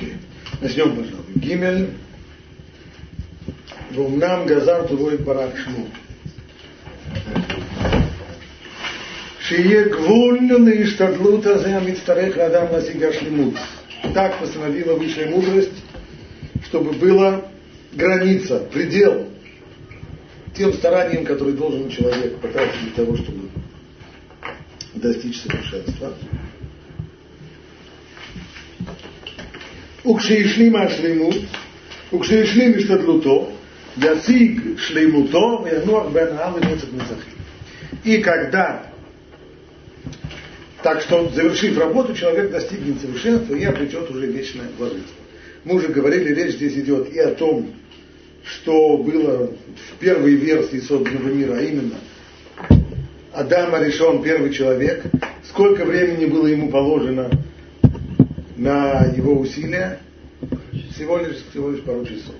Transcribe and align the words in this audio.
Окей. 0.00 0.14
Начнем, 0.60 0.96
пожалуй. 0.96 1.24
Гимель. 1.36 1.86
ואומנם 3.94 4.42
גזר 4.46 4.86
טובו 4.88 5.12
יתברך 5.12 5.54
שמו. 5.64 5.86
שיהיה 9.40 9.88
גבול 9.88 10.38
להשתדלות 10.66 11.46
הזה 11.46 11.76
המצטרך 11.76 12.36
לאדם 12.36 12.66
להשיג 12.72 13.02
השלמות. 13.04 13.54
Так 14.14 14.38
постановила 14.38 14.94
высшая 14.94 15.28
мудрость, 15.30 15.82
чтобы 16.64 16.92
была 16.92 17.44
граница, 17.92 18.60
предел 18.60 19.28
тем 20.54 20.72
стараниям, 20.72 21.24
которые 21.24 21.54
должен 21.56 21.88
человек 21.90 22.38
потратить 22.38 22.80
для 22.82 23.04
того, 23.04 23.16
чтобы 23.16 23.48
достичь 24.94 25.40
совершенства. 25.42 26.14
וכשישלים 30.06 30.76
השלימות, 30.76 31.34
וכשישלים 32.12 32.72
השתדלותו, 32.76 33.50
ישיג 34.02 34.60
שלמותו 34.76 35.64
וינוח 35.64 36.06
בהנאה 36.12 36.54
ונצח 36.54 36.86
נצחים. 36.94 37.36
И 38.04 38.18
когда, 38.22 38.82
так 40.82 41.00
что 41.00 41.28
завершив 41.34 41.78
работу, 41.78 42.14
человек 42.14 42.50
достигнет 42.50 43.00
совершенства 43.00 43.54
и 43.54 43.64
обретет 43.64 44.10
уже 44.10 44.26
вечное 44.26 44.66
блаженство. 44.78 45.14
Мы 45.64 45.74
уже 45.76 45.88
говорили, 45.88 46.32
речь 46.32 46.54
здесь 46.54 46.74
идет 46.74 47.12
и 47.12 47.18
о 47.18 47.32
том, 47.34 47.72
что 48.44 48.96
было 48.98 49.48
в 49.48 49.98
первой 49.98 50.34
версии 50.34 50.78
созданного 50.78 51.28
мира, 51.28 51.56
а 51.56 51.62
именно 51.62 51.96
Адама 53.32 53.82
решен 53.82 54.22
первый 54.22 54.52
человек, 54.52 55.04
сколько 55.44 55.84
времени 55.84 56.26
было 56.26 56.46
ему 56.46 56.70
положено 56.70 57.30
на 58.61 59.05
его 59.17 59.39
усилия, 59.39 59.99
всего 60.93 61.17
лишь, 61.17 61.37
всего 61.49 61.71
лишь 61.71 61.81
пару 61.83 62.05
часов. 62.05 62.35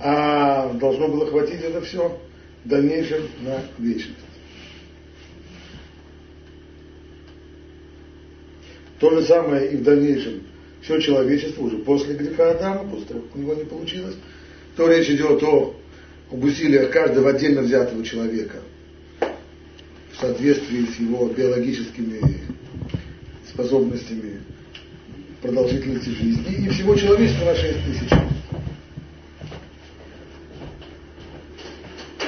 А 0.00 0.72
должно 0.72 1.08
было 1.08 1.26
хватить 1.26 1.60
это 1.60 1.82
все 1.82 2.18
в 2.64 2.68
дальнейшем 2.68 3.24
на 3.42 3.62
вечность. 3.78 4.16
То 8.98 9.10
же 9.10 9.26
самое 9.26 9.70
и 9.72 9.76
в 9.76 9.82
дальнейшем. 9.82 10.42
Все 10.80 11.00
человечество 11.00 11.62
уже 11.64 11.76
после 11.78 12.14
греха 12.14 12.52
Адама, 12.52 12.88
после 12.88 13.06
того, 13.06 13.20
как 13.20 13.36
у 13.36 13.38
него 13.38 13.54
не 13.54 13.64
получилось, 13.64 14.16
то 14.74 14.90
речь 14.90 15.10
идет 15.10 15.42
о, 15.42 15.76
об 16.32 16.44
усилиях 16.44 16.90
каждого 16.90 17.30
отдельно 17.30 17.60
взятого 17.60 18.02
человека 18.02 18.56
в 19.20 20.16
соответствии 20.18 20.86
с 20.86 20.98
его 20.98 21.28
биологическими 21.28 22.22
способностями 23.46 24.40
продолжительности 25.41 26.09
жизни 26.09 26.65
и 26.65 26.69
всего 26.69 26.95
человечества 26.95 27.45
на 27.45 27.55
6 27.55 27.85
тысяч. 27.85 28.09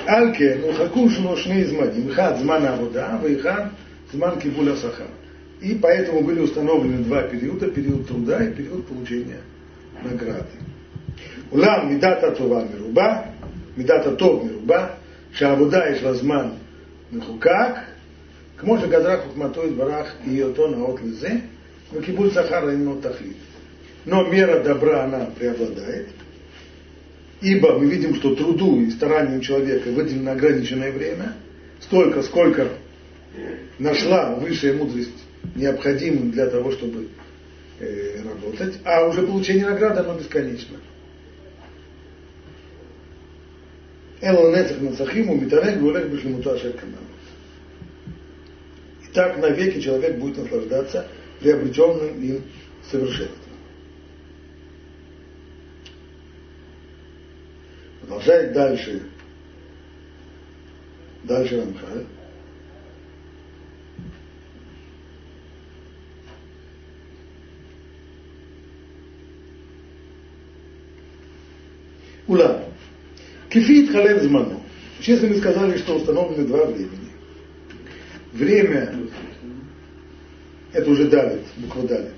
Альке, 0.08 0.60
ну 0.62 0.74
хакун 0.74 1.10
шло 1.10 1.36
шне 1.36 1.64
измадим, 1.64 2.10
ихад 2.10 2.40
зман 2.40 2.66
авода, 2.66 3.20
вихад 3.24 3.72
зман 4.12 4.40
кибуля 4.40 4.76
саха. 4.76 5.08
И 5.62 5.76
поэтому 5.76 6.22
были 6.22 6.42
установлены 6.42 7.04
два 7.04 7.24
периода, 7.24 7.68
период 7.72 8.08
труда 8.08 8.44
и 8.44 8.54
период 8.54 8.86
получения 8.88 9.40
награды. 10.04 10.60
אולם 11.52 11.90
מידת 11.90 12.24
הטובה 12.24 12.62
מרובה, 12.76 13.22
מידת 13.78 14.06
הטוב 14.06 14.46
מרובה, 14.46 14.88
שהעבודה 15.32 15.90
יש 15.90 16.04
לה 16.04 16.14
זמן 16.14 16.50
מחוקק, 17.12 17.76
כמו 18.58 18.78
שגזרה 18.80 19.18
חוכמתו 19.18 19.68
יתברך 19.68 20.14
היותו 20.26 20.68
נאות 20.68 21.00
לזה, 21.04 21.30
Но 21.93 22.01
кибуль 22.01 22.31
сахара 22.33 22.73
именно 22.73 23.01
тахлит. 23.01 23.37
Но 24.05 24.27
мера 24.27 24.63
добра, 24.63 25.05
она 25.05 25.27
преобладает. 25.27 26.09
Ибо 27.41 27.79
мы 27.79 27.87
видим, 27.87 28.15
что 28.17 28.35
труду 28.35 28.81
и 28.81 28.91
старанию 28.91 29.41
человека 29.41 29.89
выделено 29.91 30.33
ограниченное 30.33 30.93
время, 30.93 31.35
столько, 31.81 32.23
сколько 32.23 32.69
нашла 33.79 34.35
высшая 34.35 34.75
мудрость 34.75 35.25
необходимым 35.55 36.31
для 36.31 36.49
того, 36.49 36.71
чтобы 36.71 37.09
э, 37.79 38.23
работать, 38.23 38.79
а 38.85 39.07
уже 39.07 39.23
получение 39.23 39.67
награды, 39.67 40.01
оно 40.01 40.19
бесконечно. 40.19 40.77
Элла 44.21 44.55
Нецех 44.55 44.81
Нацахиму 44.83 45.35
Митарен 45.35 45.81
Гулек 45.81 46.09
Бешлемута 46.09 46.59
Шерканам. 46.59 47.07
И 49.03 49.13
так 49.15 49.39
навеки 49.39 49.81
человек 49.81 50.19
будет 50.19 50.37
наслаждаться 50.37 51.09
приобретенным 51.41 52.23
им 52.23 52.43
совершенством. 52.91 53.37
Продолжает 58.01 58.53
дальше. 58.53 59.03
Дальше 61.25 61.61
Рамхаль. 61.61 62.07
Ула. 72.27 72.65
Кефит 73.49 73.91
халев 73.91 74.23
зману. 74.23 74.63
Честно 75.01 75.29
мы 75.29 75.37
сказали, 75.37 75.79
что 75.79 75.97
установлены 75.97 76.47
два 76.47 76.67
времени. 76.67 77.11
Время, 78.33 78.95
это 80.73 80.91
уже 80.91 81.09
давит, 81.09 81.43
буква 81.57 81.83
давит. 81.83 82.13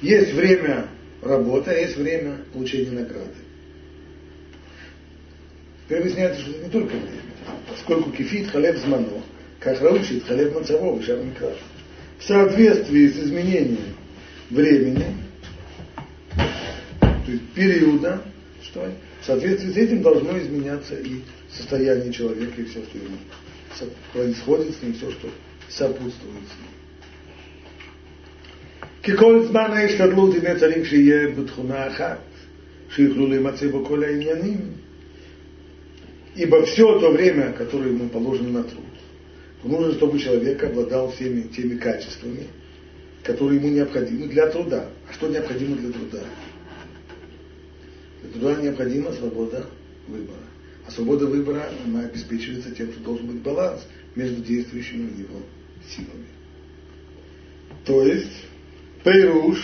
Есть 0.00 0.32
время 0.32 0.88
работы, 1.22 1.70
а 1.70 1.74
есть 1.74 1.96
время 1.96 2.38
получения 2.52 2.90
награды. 2.90 3.30
Теперь 5.84 6.02
выясняется, 6.02 6.40
что 6.40 6.50
это 6.50 6.64
не 6.64 6.70
только 6.70 6.96
время, 6.96 7.22
поскольку 7.68 8.10
кефит 8.10 8.48
халев 8.48 8.76
зману, 8.78 9.22
как 9.60 9.80
раучит 9.80 10.24
халев 10.24 10.54
мацаво, 10.54 11.02
шар 11.02 11.18
микраш. 11.18 11.56
В 12.18 12.24
соответствии 12.24 13.08
с 13.08 13.18
изменением 13.18 13.94
времени, 14.50 15.06
то 16.30 17.30
есть 17.30 17.48
периода, 17.54 18.22
что 18.62 18.88
в 19.20 19.26
соответствии 19.26 19.72
с 19.72 19.76
этим 19.76 20.02
должно 20.02 20.38
изменяться 20.38 20.94
и 20.94 21.20
состояние 21.54 22.12
человека, 22.12 22.60
и 22.60 22.64
все, 22.64 22.82
что 22.82 22.98
ему 22.98 23.16
происходит 24.12 24.76
с 24.76 24.82
ним, 24.82 24.94
все, 24.94 25.10
что 25.10 25.28
сопутствует 25.68 26.14
с 26.18 26.58
ним. 26.60 26.81
ככל 29.03 29.45
זמן 29.47 29.71
ההשתדלות 29.71 30.35
הנה 30.35 30.59
צריך 30.59 30.85
שיהיה 30.85 31.27
בתכונה 31.35 31.87
אחת, 31.87 32.19
שיוכלו 32.89 33.27
להימצא 33.27 33.67
בו 33.67 33.85
כל 33.85 34.03
העניינים. 34.03 34.57
Ибо 36.37 36.63
все 36.65 36.99
то 36.99 37.09
время, 37.09 37.51
которое 37.51 37.89
ему 37.89 38.09
положено 38.09 38.59
на 38.59 38.63
труд, 38.63 38.83
нужно, 39.63 39.93
чтобы 39.93 40.19
человек 40.19 40.63
обладал 40.63 41.11
всеми 41.11 41.41
теми 41.41 41.77
качествами, 41.77 42.45
которые 43.23 43.59
ему 43.59 43.69
необходимы 43.69 44.27
для 44.27 44.45
труда. 44.47 44.87
А 45.09 45.13
что 45.13 45.27
необходимо 45.29 45.75
для 45.77 45.91
труда? 45.91 46.23
Для 48.21 48.31
труда 48.31 48.61
необходима 48.61 49.11
свобода 49.13 49.65
выбора. 50.07 50.37
А 50.85 50.91
свобода 50.91 51.25
выбора, 51.25 51.69
она 51.85 52.05
обеспечивается 52.05 52.69
тем, 52.71 52.91
что 52.91 53.01
должен 53.01 53.25
быть 53.25 53.41
баланс 53.41 53.81
между 54.15 54.41
действующими 54.41 55.07
в 55.07 55.19
него 55.19 55.41
силами. 55.89 56.27
То 57.83 58.03
есть, 58.03 58.45
Пейруш, 59.03 59.57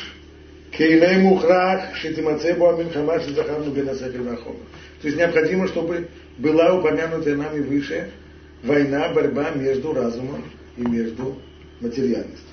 Кейлей 0.71 1.17
Мухрах, 1.17 1.95
Шитимацебу 1.95 2.67
Аминхама, 2.69 3.19
Шизахарну 3.19 3.71
Бенасефер 3.71 4.21
Вахома. 4.21 4.59
То 5.01 5.07
есть 5.07 5.17
необходимо, 5.17 5.67
чтобы 5.67 6.07
была 6.37 6.73
упомянутая 6.73 7.35
нами 7.35 7.61
выше 7.61 8.09
война, 8.63 9.09
борьба 9.09 9.51
между 9.51 9.93
разумом 9.93 10.43
и 10.77 10.81
между 10.81 11.37
материальностью. 11.81 12.47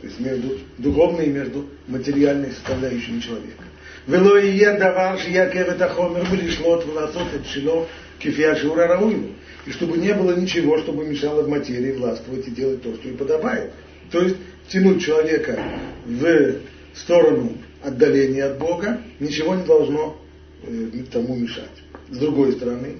То 0.00 0.06
есть 0.06 0.20
между 0.20 0.58
духовной 0.78 1.26
и 1.26 1.30
между 1.30 1.66
материальной 1.86 2.52
составляющими 2.52 3.20
человека. 3.20 3.64
ולא 4.08 4.40
יהיה 4.40 4.76
דבר 4.76 5.16
שיעכב 5.18 5.70
את 5.70 5.82
החומר 5.82 6.22
ולשלוט 6.30 6.84
ולעשות 6.84 7.26
את 7.34 7.44
שלו 7.44 7.86
כפי 8.20 8.46
השיעור 8.46 8.80
הראוי 8.80 9.14
לו. 9.14 9.28
И 9.66 9.70
чтобы 9.70 9.98
не 9.98 10.14
было 10.14 10.34
ничего, 10.34 10.78
чтобы 10.78 11.04
мешало 11.04 11.42
в 11.42 11.48
материи 11.48 11.92
властвовать 11.92 12.48
и 12.48 12.50
делать 12.50 12.80
то, 12.80 12.94
что 12.94 13.06
ей 13.06 13.14
подобает. 13.14 13.70
То 14.10 14.22
есть 14.22 14.36
тянуть 14.69 15.01
человека 15.03 15.61
в 16.05 16.55
сторону 16.95 17.57
отдаления 17.81 18.45
от 18.45 18.57
Бога, 18.57 19.01
ничего 19.19 19.55
не 19.55 19.65
должно 19.65 20.17
э, 20.63 20.89
тому 21.11 21.35
мешать. 21.35 21.69
С 22.09 22.17
другой 22.17 22.53
стороны, 22.53 22.97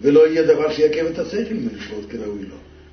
вело 0.00 0.26
еда 0.26 0.54
ваш 0.54 0.78
якев 0.78 1.10
это 1.10 1.24
с 1.24 1.32
этим 1.32 1.70
вот 1.94 2.10
кирауло, 2.10 2.38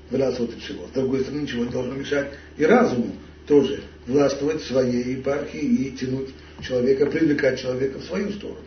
властвовать 0.10 0.56
от 0.56 0.62
чего. 0.64 0.88
С 0.88 0.92
другой 0.92 1.22
стороны, 1.22 1.42
ничего 1.42 1.66
не 1.66 1.72
должно 1.72 1.94
мешать 1.94 2.30
и 2.58 2.66
разуму 2.66 3.16
тоже 3.48 3.82
властвовать 4.06 4.62
в 4.62 4.68
своей 4.68 5.16
епархии 5.16 5.60
и 5.60 5.92
тянуть 5.92 6.30
человека, 6.62 7.06
привлекать 7.08 7.60
человека 7.60 8.00
в 8.00 8.04
свою 8.04 8.32
сторону. 8.32 8.60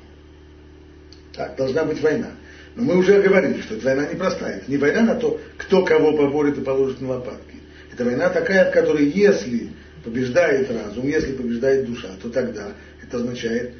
Так, 1.32 1.56
должна 1.56 1.84
быть 1.84 2.00
война. 2.00 2.32
Но 2.74 2.84
мы 2.84 2.96
уже 2.96 3.20
говорили, 3.20 3.60
что 3.60 3.74
эта 3.74 3.84
война 3.84 4.06
непростая. 4.12 4.58
Это 4.58 4.70
не 4.70 4.76
война 4.76 5.02
на 5.02 5.14
то, 5.14 5.40
кто 5.56 5.84
кого 5.84 6.16
поборет 6.16 6.58
и 6.58 6.62
положит 6.62 7.00
на 7.00 7.10
лопатки. 7.10 7.56
Это 7.92 8.04
война 8.04 8.30
такая, 8.30 8.70
в 8.70 8.72
которой 8.72 9.08
если 9.08 9.70
побеждает 10.02 10.70
разум, 10.70 11.06
если 11.06 11.32
побеждает 11.32 11.86
душа, 11.86 12.08
то 12.20 12.30
тогда 12.30 12.72
это 13.02 13.18
означает 13.18 13.74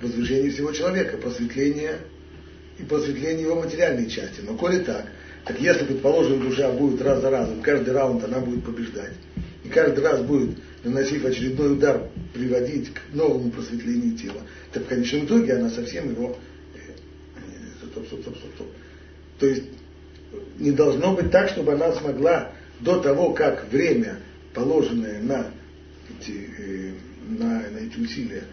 возвышение 0.00 0.50
всего 0.50 0.72
человека, 0.72 1.18
просветление 1.18 1.98
и 2.78 2.82
просветление 2.82 3.42
его 3.42 3.60
материальной 3.60 4.08
части. 4.08 4.40
Но 4.40 4.56
коли 4.56 4.78
так, 4.78 5.06
так 5.44 5.60
если, 5.60 5.84
предположим, 5.84 6.40
душа 6.40 6.70
будет 6.72 7.02
раз 7.02 7.20
за 7.20 7.30
разом, 7.30 7.60
каждый 7.60 7.92
раунд 7.92 8.24
она 8.24 8.40
будет 8.40 8.64
побеждать, 8.64 9.12
и 9.64 9.68
каждый 9.68 10.02
раз 10.02 10.22
будет, 10.22 10.56
наносив 10.82 11.24
очередной 11.24 11.74
удар, 11.74 12.08
приводить 12.32 12.92
к 12.94 13.14
новому 13.14 13.50
просветлению 13.50 14.16
тела, 14.16 14.40
так 14.72 14.84
в 14.84 14.86
конечном 14.86 15.26
итоге 15.26 15.54
она 15.54 15.68
совсем 15.68 16.10
его... 16.10 16.36
Э, 16.74 16.78
э, 17.36 17.86
стоп, 17.86 18.06
стоп, 18.06 18.20
стоп, 18.20 18.36
стоп, 18.38 18.50
стоп. 18.54 18.66
То 19.38 19.46
есть 19.46 19.64
не 20.58 20.70
должно 20.70 21.14
быть 21.14 21.30
так, 21.30 21.50
чтобы 21.50 21.72
она 21.74 21.92
смогла 21.92 22.51
до 22.82 23.00
того, 23.00 23.32
как 23.32 23.70
время, 23.70 24.18
положенное 24.54 25.22
на 25.22 25.46
эти, 26.10 26.50
э, 26.58 26.92
на, 27.28 27.70
на 27.70 27.78
эти 27.78 27.98
усилия, 27.98 28.44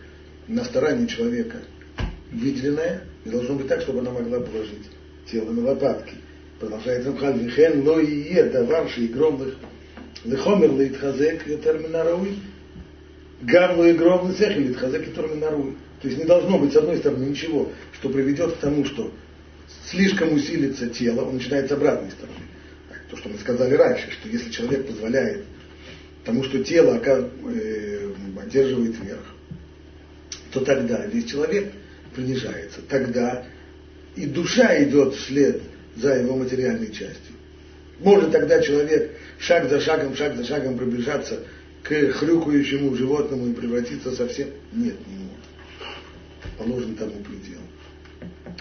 на 0.47 0.63
старание 0.63 1.07
человека, 1.07 1.57
выделенное, 2.31 3.03
не 3.25 3.31
должно 3.31 3.55
быть 3.55 3.67
так, 3.67 3.81
чтобы 3.81 3.99
она 3.99 4.11
могла 4.11 4.39
положить 4.39 4.89
тело 5.29 5.51
на 5.51 5.63
лопатки. 5.69 6.13
Продолжает 6.59 7.05
Рамхаль, 7.05 7.39
«Вихен 7.39 7.87
ло 7.87 7.99
ие 7.99 8.43
давар 8.45 8.89
шиигром 8.89 9.41
лихомер 10.25 10.75
литхазек 10.75 11.43
терминаруй, 11.45 12.39
гам 13.41 13.79
ло 13.79 13.91
игром 13.91 14.29
лисехи 14.29 14.59
литхазек 14.59 15.13
терминаруй». 15.13 15.75
То 16.01 16.07
есть 16.07 16.19
не 16.19 16.25
должно 16.25 16.57
быть, 16.57 16.71
с 16.71 16.77
одной 16.77 16.97
стороны, 16.97 17.25
ничего, 17.25 17.71
что 17.93 18.09
приведет 18.09 18.53
к 18.53 18.57
тому, 18.57 18.85
что 18.85 19.11
слишком 19.87 20.33
усилится 20.33 20.87
тело, 20.87 21.25
он 21.25 21.35
начинает 21.35 21.67
с 21.67 21.71
обратной 21.71 22.11
стороны. 22.11 22.37
То, 23.09 23.17
что 23.17 23.29
мы 23.29 23.37
сказали 23.39 23.73
раньше, 23.73 24.11
что 24.11 24.29
если 24.29 24.51
человек 24.51 24.87
позволяет 24.87 25.45
тому, 26.23 26.43
что 26.43 26.63
тело 26.63 27.01
э, 27.03 28.11
одерживает 28.41 28.99
верх, 29.03 29.23
то 30.51 30.61
тогда 30.61 31.05
весь 31.05 31.25
человек 31.25 31.71
принижается. 32.15 32.81
Тогда 32.87 33.45
и 34.15 34.25
душа 34.25 34.83
идет 34.83 35.15
вслед 35.15 35.61
за 35.95 36.15
его 36.15 36.35
материальной 36.35 36.87
частью. 36.91 37.35
Может 37.99 38.31
тогда 38.31 38.61
человек 38.61 39.11
шаг 39.39 39.69
за 39.69 39.79
шагом, 39.79 40.15
шаг 40.15 40.35
за 40.35 40.45
шагом 40.45 40.77
приближаться 40.77 41.39
к 41.83 41.89
хрюкающему 41.89 42.95
животному 42.95 43.47
и 43.47 43.53
превратиться 43.53 44.11
совсем? 44.11 44.49
Нет, 44.71 44.95
не 45.07 45.15
может. 45.15 46.57
Положен 46.57 46.95
тому 46.95 47.23
предел. 47.23 47.59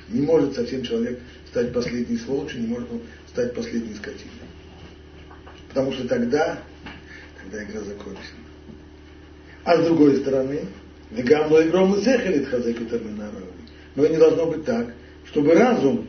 Не 0.09 0.23
может 0.23 0.55
совсем 0.55 0.83
человек 0.83 1.21
стать 1.49 1.73
последней 1.73 2.17
сволочью, 2.19 2.61
не 2.61 2.67
может 2.67 2.91
он 2.91 3.01
стать 3.29 3.55
последней 3.55 3.95
скотиной. 3.95 4.33
Потому 5.69 5.93
что 5.93 6.09
тогда, 6.09 6.61
тогда 7.43 7.65
игра 7.65 7.81
закончена. 7.81 8.45
А 9.65 9.77
с 9.77 9.85
другой 9.85 10.17
стороны, 10.17 10.61
Вегамло 11.11 11.67
игром 11.67 11.95
и 11.95 12.03
сехелит 12.03 12.49
хазеку 12.49 12.85
Но 13.95 14.07
не 14.07 14.17
должно 14.17 14.47
быть 14.47 14.65
так, 14.65 14.95
чтобы 15.27 15.55
разум, 15.55 16.07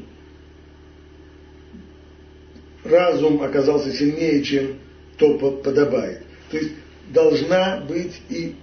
разум 2.84 3.42
оказался 3.42 3.94
сильнее, 3.94 4.44
чем 4.44 4.80
то 5.18 5.38
подобает. 5.38 6.24
То 6.52 6.58
есть 6.58 6.72
должна 7.12 7.82
быть 7.82 8.22
и 8.30 8.56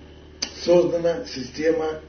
создана 0.62 1.24
система 1.26 2.00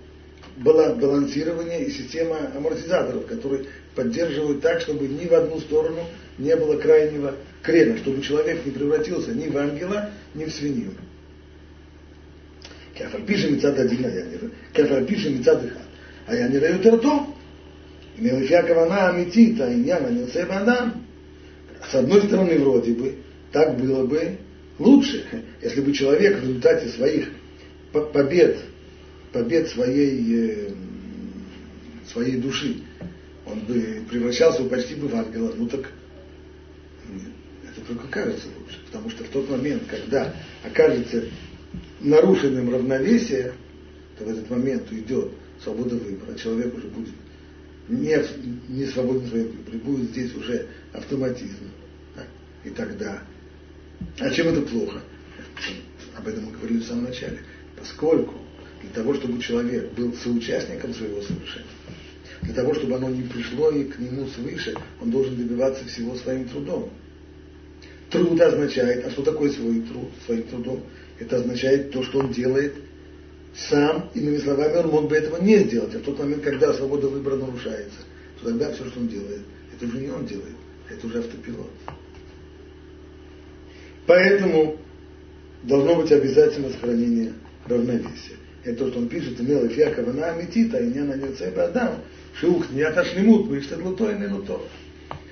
была 0.58 0.94
балансирование 0.96 1.86
и 1.86 1.92
система 1.92 2.52
амортизаторов, 2.56 3.26
которые 3.28 3.66
поддерживают 3.96 4.62
так, 4.62 4.82
чтобы 4.82 5.08
ни 5.08 5.26
в 5.28 5.34
одну 5.34 5.60
сторону 5.60 6.00
не 6.38 6.56
было 6.56 6.78
крайнего 6.78 7.36
крена, 7.62 7.98
чтобы 7.98 8.22
человек 8.22 8.66
не 8.66 8.72
превратился 8.72 9.34
ни 9.34 9.48
в 9.48 9.58
ангела, 9.58 10.12
ни 10.34 10.46
в 10.46 10.52
свинью. 10.52 10.92
Кефальпиши 12.96 13.52
мецад 13.52 13.78
один, 13.78 14.06
а 14.06 14.10
я 14.10 14.26
не 14.26 14.40
Кефальпиши 14.74 15.30
мецад 15.30 15.64
А 16.26 16.36
я 16.36 16.48
не 16.48 16.58
раю 16.58 16.80
терто. 16.80 17.28
Мелифякова 18.18 18.86
на 18.86 19.10
амитита, 19.10 19.70
и 19.72 19.82
я 19.82 20.00
на 20.00 20.60
адам. 20.60 21.06
С 21.88 21.94
одной 21.94 22.24
стороны, 22.24 22.58
вроде 22.58 22.94
бы, 22.94 23.16
так 23.52 23.78
было 23.78 24.08
бы 24.08 24.38
лучше, 24.80 25.24
если 25.62 25.82
бы 25.82 25.94
человек 25.94 26.40
в 26.40 26.42
результате 26.42 26.90
своих 26.90 27.30
побед 27.92 28.58
побед 29.32 29.68
своей, 29.70 30.74
своей 32.12 32.38
души, 32.38 32.82
он 33.46 33.60
бы 33.62 34.04
превращался 34.10 34.64
почти 34.66 34.96
бы 34.96 35.08
в 35.08 35.16
ангела. 35.16 35.54
Ну 35.56 35.68
так 35.68 35.92
это 37.64 37.82
только 37.88 38.08
кажется 38.08 38.48
лучше, 38.60 38.80
потому 38.86 39.10
что 39.10 39.24
в 39.24 39.30
тот 39.30 39.50
момент, 39.50 39.84
когда 39.90 40.34
окажется 40.64 41.26
нарушенным 42.02 42.74
равновесие, 42.74 43.54
то 44.18 44.26
в 44.26 44.30
этот 44.30 44.50
момент 44.50 44.92
уйдет 44.92 45.32
свобода 45.64 45.96
выбора. 45.96 46.38
Человек 46.38 46.76
уже 46.76 46.88
будет 46.88 47.14
не, 47.88 48.18
не 48.70 48.86
свободен 48.86 49.22
в 49.22 49.32
выборе, 49.32 49.78
будет 49.80 50.10
здесь 50.10 50.36
уже 50.36 50.68
автоматизм. 50.94 51.72
И 52.64 52.70
тогда. 52.72 53.24
А 54.20 54.30
чем 54.30 54.48
это 54.50 54.62
плохо? 54.62 55.02
Об 56.18 56.28
этом 56.28 56.46
мы 56.46 56.52
говорили 56.52 56.80
в 56.80 56.86
самом 56.86 57.06
начале. 57.06 57.40
Поскольку 57.78 58.34
для 58.82 58.90
того, 58.92 59.14
чтобы 59.14 59.42
человек 59.42 59.92
был 59.94 60.14
соучастником 60.14 60.94
своего 60.94 61.22
совершенства, 61.22 61.94
для 62.42 62.54
того, 62.54 62.74
чтобы 62.74 62.96
оно 62.96 63.10
не 63.10 63.24
пришло 63.24 63.72
и 63.72 63.86
к 63.86 63.98
нему 64.00 64.28
свыше, 64.28 64.76
он 65.02 65.10
должен 65.10 65.36
добиваться 65.36 65.86
всего 65.86 66.16
своим 66.16 66.48
трудом. 66.48 66.90
Труд 68.10 68.40
означает, 68.40 69.06
а 69.06 69.12
что 69.12 69.24
такое 69.24 69.52
свой 69.52 69.82
труд, 69.82 70.10
своим 70.26 70.44
трудом? 70.44 70.84
Это 71.20 71.38
означает 71.38 71.92
то, 71.92 72.04
что 72.04 72.20
он 72.20 72.32
делает 72.32 72.74
сам, 73.70 74.10
иными 74.14 74.38
словами, 74.38 74.78
он 74.78 74.88
мог 74.92 75.10
бы 75.10 75.16
этого 75.16 75.42
не 75.42 75.58
сделать. 75.60 75.94
А 75.96 76.00
в 76.00 76.04
тот 76.04 76.20
момент, 76.20 76.44
когда 76.44 76.74
свобода 76.74 77.08
выбора 77.08 77.36
нарушается, 77.36 78.00
то 78.40 78.50
тогда 78.50 78.72
все, 78.72 78.86
что 78.86 79.00
он 79.00 79.08
делает, 79.08 79.42
это 79.76 79.86
уже 79.86 80.00
не 80.00 80.10
он 80.10 80.26
делает, 80.26 80.56
это 80.90 81.08
уже 81.08 81.20
автопилот. 81.20 81.70
Поэтому 84.06 84.78
должно 85.64 85.96
быть 85.96 86.12
обязательно 86.12 86.70
сохранение 86.70 87.34
равновесия. 87.66 88.38
Это 88.68 88.80
то, 88.80 88.90
что 88.90 89.00
он 89.00 89.08
пишет, 89.08 89.40
имел 89.40 89.66
эфия 89.66 89.92
кавана 89.92 90.32
амитита, 90.32 90.78
и 90.80 90.88
не 90.88 91.00
на 91.00 91.14
нецебе 91.14 91.62
адам, 91.62 92.02
шиух 92.38 92.70
не 92.72 92.82
отошлемут, 92.82 93.48
выштет 93.48 93.82
луто 93.82 94.12
и 94.12 94.20
не 94.20 94.28
луто. 94.28 94.60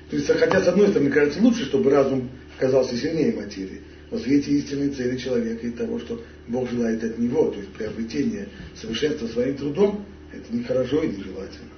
То 0.10 0.16
есть, 0.16 0.28
хотя 0.28 0.62
с 0.62 0.68
одной 0.70 0.88
стороны 0.88 1.12
кажется 1.12 1.42
лучше, 1.42 1.66
чтобы 1.66 1.90
разум 1.92 2.30
казался 2.58 2.96
сильнее 2.96 3.34
материи, 3.34 3.82
во 4.10 4.20
свете 4.20 4.52
истинной 4.52 4.92
цели 4.92 5.18
человека 5.18 5.68
и 5.68 5.72
того, 5.72 6.00
что 6.00 6.24
Бог 6.48 6.70
желает 6.70 7.04
от 7.04 7.18
него, 7.18 7.52
то 7.52 7.58
есть 7.58 7.74
приобретение 7.74 8.48
совершенства 8.74 9.28
своим 9.28 9.58
трудом, 9.58 10.06
это 10.32 10.56
не 10.56 10.64
хорошо 10.64 11.04
и 11.04 11.08
нежелательно. 11.08 11.72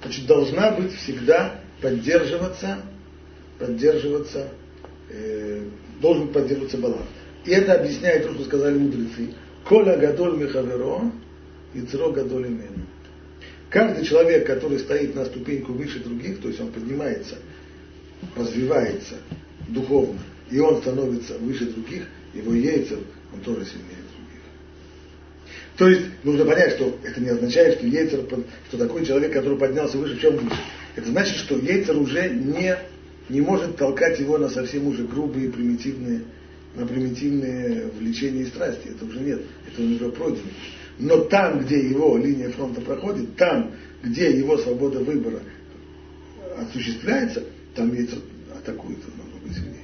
Значит, 0.00 0.26
должна 0.26 0.70
быть 0.72 0.92
всегда 0.92 1.60
поддерживаться, 1.80 2.82
поддерживаться, 3.58 4.48
э, 5.10 5.64
должен 6.00 6.28
поддерживаться 6.28 6.78
баланс. 6.78 7.06
И 7.46 7.50
это 7.50 7.74
объясняет 7.74 8.24
то, 8.24 8.32
что 8.34 8.44
сказали 8.44 8.78
мудрецы. 8.78 9.30
Коля 9.64 9.96
гадоль 9.96 10.38
мехаверо, 10.38 11.10
и 11.74 11.80
цро 11.82 12.10
гадоль 12.10 12.46
имену. 12.46 12.86
Каждый 13.70 14.04
человек, 14.04 14.46
который 14.46 14.78
стоит 14.78 15.14
на 15.14 15.24
ступеньку 15.24 15.72
выше 15.72 16.00
других, 16.00 16.40
то 16.40 16.48
есть 16.48 16.60
он 16.60 16.70
поднимается, 16.72 17.36
развивается 18.36 19.14
духовно, 19.68 20.20
и 20.50 20.58
он 20.58 20.82
становится 20.82 21.38
выше 21.38 21.66
других, 21.66 22.06
его 22.34 22.52
яйца, 22.52 22.96
он 23.32 23.40
тоже 23.40 23.64
сильнее 23.64 23.96
других. 24.14 24.22
То 25.78 25.88
есть 25.88 26.02
нужно 26.22 26.44
понять, 26.44 26.74
что 26.74 26.98
это 27.02 27.20
не 27.20 27.30
означает, 27.30 27.78
что 27.78 27.86
яйцер, 27.86 28.20
что 28.68 28.76
такой 28.76 29.06
человек, 29.06 29.32
который 29.32 29.58
поднялся 29.58 29.96
выше, 29.96 30.20
чем 30.20 30.36
выше. 30.36 30.60
Это 30.94 31.08
значит, 31.08 31.36
что 31.36 31.56
яйцер 31.56 31.96
уже 31.96 32.28
не, 32.28 32.76
не 33.30 33.40
может 33.40 33.76
толкать 33.76 34.20
его 34.20 34.36
на 34.36 34.50
совсем 34.50 34.86
уже 34.86 35.04
грубые, 35.04 35.50
примитивные, 35.50 36.22
на 36.74 36.86
примитивные 36.86 37.86
влечения 37.98 38.42
и 38.42 38.46
страсти. 38.46 38.88
Это 38.88 39.04
уже 39.04 39.20
нет, 39.20 39.42
это 39.68 39.82
уже 39.82 40.08
пройдено. 40.10 40.48
Но 40.98 41.18
там, 41.24 41.60
где 41.60 41.80
его 41.88 42.16
линия 42.16 42.50
фронта 42.50 42.80
проходит, 42.80 43.36
там, 43.36 43.72
где 44.02 44.30
его 44.30 44.56
свобода 44.58 45.00
выбора 45.00 45.40
осуществляется, 46.58 47.44
там 47.74 47.92
яйцер 47.94 48.18
атакует 48.54 48.98
намного 49.16 49.54
сильнее 49.54 49.82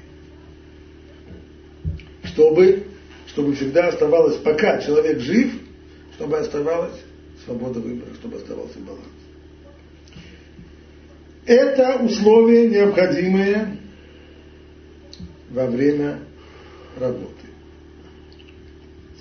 чтобы, 2.38 2.84
чтобы 3.26 3.56
всегда 3.56 3.88
оставалось, 3.88 4.36
пока 4.36 4.80
человек 4.80 5.18
жив, 5.18 5.52
чтобы 6.14 6.38
оставалась 6.38 6.94
свобода 7.44 7.80
выбора, 7.80 8.14
чтобы 8.14 8.36
оставался 8.36 8.78
баланс. 8.78 9.02
Это 11.44 11.96
условия, 11.96 12.68
необходимые 12.68 13.78
во 15.50 15.66
время 15.66 16.20
работы. 16.98 17.46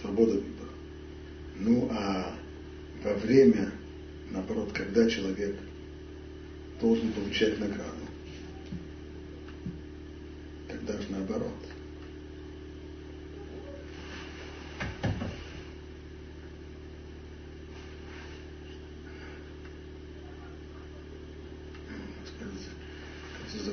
Свобода 0.01 0.33
выбора. 0.33 0.69
Ну 1.55 1.87
а 1.91 2.35
во 3.03 3.13
время, 3.15 3.71
наоборот, 4.31 4.71
когда 4.73 5.09
человек 5.09 5.55
должен 6.81 7.11
получать 7.11 7.59
награду, 7.59 8.05
тогда 10.67 10.93
же 10.93 11.07
наоборот. 11.09 11.53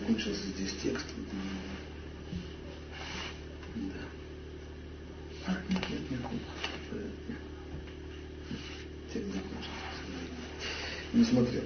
закончился 0.04 0.46
здесь 0.56 0.74
текст. 0.82 1.06
Ну, 1.16 1.83
смотрел. 11.34 11.62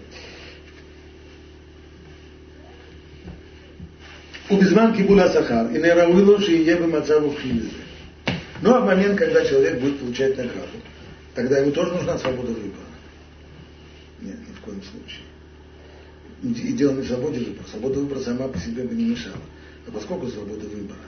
Убизман 4.50 4.94
кибуля 4.96 5.28
сахар. 5.28 5.70
И 5.70 5.78
не 5.78 5.92
раулило, 5.92 6.40
что 6.40 6.52
и 6.52 6.74
мацаву 6.74 7.34
хилизе. 7.34 7.70
Но 8.62 8.70
ну, 8.70 8.74
а 8.76 8.80
в 8.80 8.86
момент, 8.86 9.18
когда 9.18 9.44
человек 9.44 9.80
будет 9.80 10.00
получать 10.00 10.36
награду, 10.36 10.78
тогда 11.34 11.58
ему 11.58 11.70
тоже 11.70 11.92
нужна 11.92 12.18
свобода 12.18 12.48
выбора. 12.48 12.86
Нет, 14.20 14.36
ни 14.48 14.52
в 14.52 14.60
коем 14.60 14.82
случае. 14.82 15.24
И 16.42 16.72
дело 16.72 16.94
не 16.94 17.02
в 17.02 17.06
свободе 17.06 17.40
выбора. 17.40 17.66
Свобода 17.68 18.00
выбора 18.00 18.20
сама 18.20 18.48
по 18.48 18.58
себе 18.58 18.84
бы 18.84 18.94
не 18.94 19.04
мешала. 19.04 19.36
А 19.86 19.90
поскольку 19.90 20.28
свобода 20.28 20.66
выбора, 20.66 20.98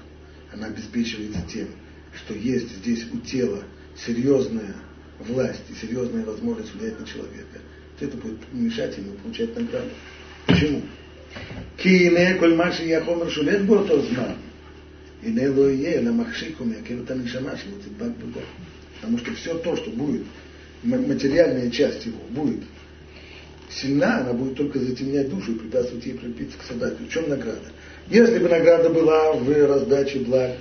она 0.52 0.66
обеспечивается 0.66 1.42
тем, 1.50 1.68
что 2.14 2.34
есть 2.34 2.70
здесь 2.76 3.04
у 3.12 3.18
тела 3.18 3.62
серьезная 3.96 4.76
власть 5.18 5.62
и 5.70 5.74
серьезная 5.74 6.24
возможность 6.24 6.74
влиять 6.74 6.98
на 7.00 7.06
человека, 7.06 7.58
это 8.06 8.16
будет 8.16 8.38
мешать 8.52 8.96
ему 8.96 9.12
получать 9.22 9.54
награду. 9.56 9.90
Почему? 10.46 10.82
Киине 11.76 12.34
кольмаши 12.34 12.84
яхомер 12.84 13.30
шулет 13.30 13.66
то 13.66 14.02
знам. 14.02 14.36
И 15.22 15.30
не 15.30 15.48
лое 15.48 16.00
на 16.00 16.12
махшикуме, 16.12 16.76
а 16.80 16.82
кирта 16.82 17.14
нишамаш, 17.14 17.60
мутибак 17.66 18.16
бегов. 18.16 18.44
Потому 18.96 19.18
что 19.18 19.34
все 19.34 19.54
то, 19.58 19.76
что 19.76 19.90
будет, 19.90 20.22
материальная 20.82 21.70
часть 21.70 22.06
его 22.06 22.18
будет 22.30 22.60
сильна, 23.70 24.18
она 24.18 24.32
будет 24.32 24.56
только 24.56 24.78
затемнять 24.78 25.28
душу 25.28 25.52
и 25.52 25.58
препятствовать 25.58 26.04
ей 26.06 26.14
прилепиться 26.14 26.58
к 26.58 26.62
создателю. 26.62 27.06
В 27.06 27.12
чем 27.12 27.28
награда? 27.28 27.70
Если 28.08 28.38
бы 28.38 28.48
награда 28.48 28.90
была 28.90 29.32
в 29.34 29.66
раздаче 29.66 30.20
благ, 30.20 30.52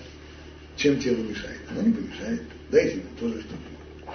чем 0.75 0.99
тело 0.99 1.17
мешает? 1.17 1.59
Она 1.71 1.81
не 1.81 1.93
помешает. 1.93 2.41
Дайте 2.69 2.97
ему 2.97 3.03
тоже 3.19 3.41
что-то. 3.41 4.13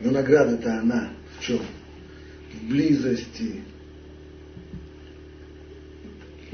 Но 0.00 0.10
награда-то 0.10 0.78
она 0.78 1.10
в 1.38 1.44
чем? 1.44 1.60
В 2.60 2.68
близости, 2.68 3.62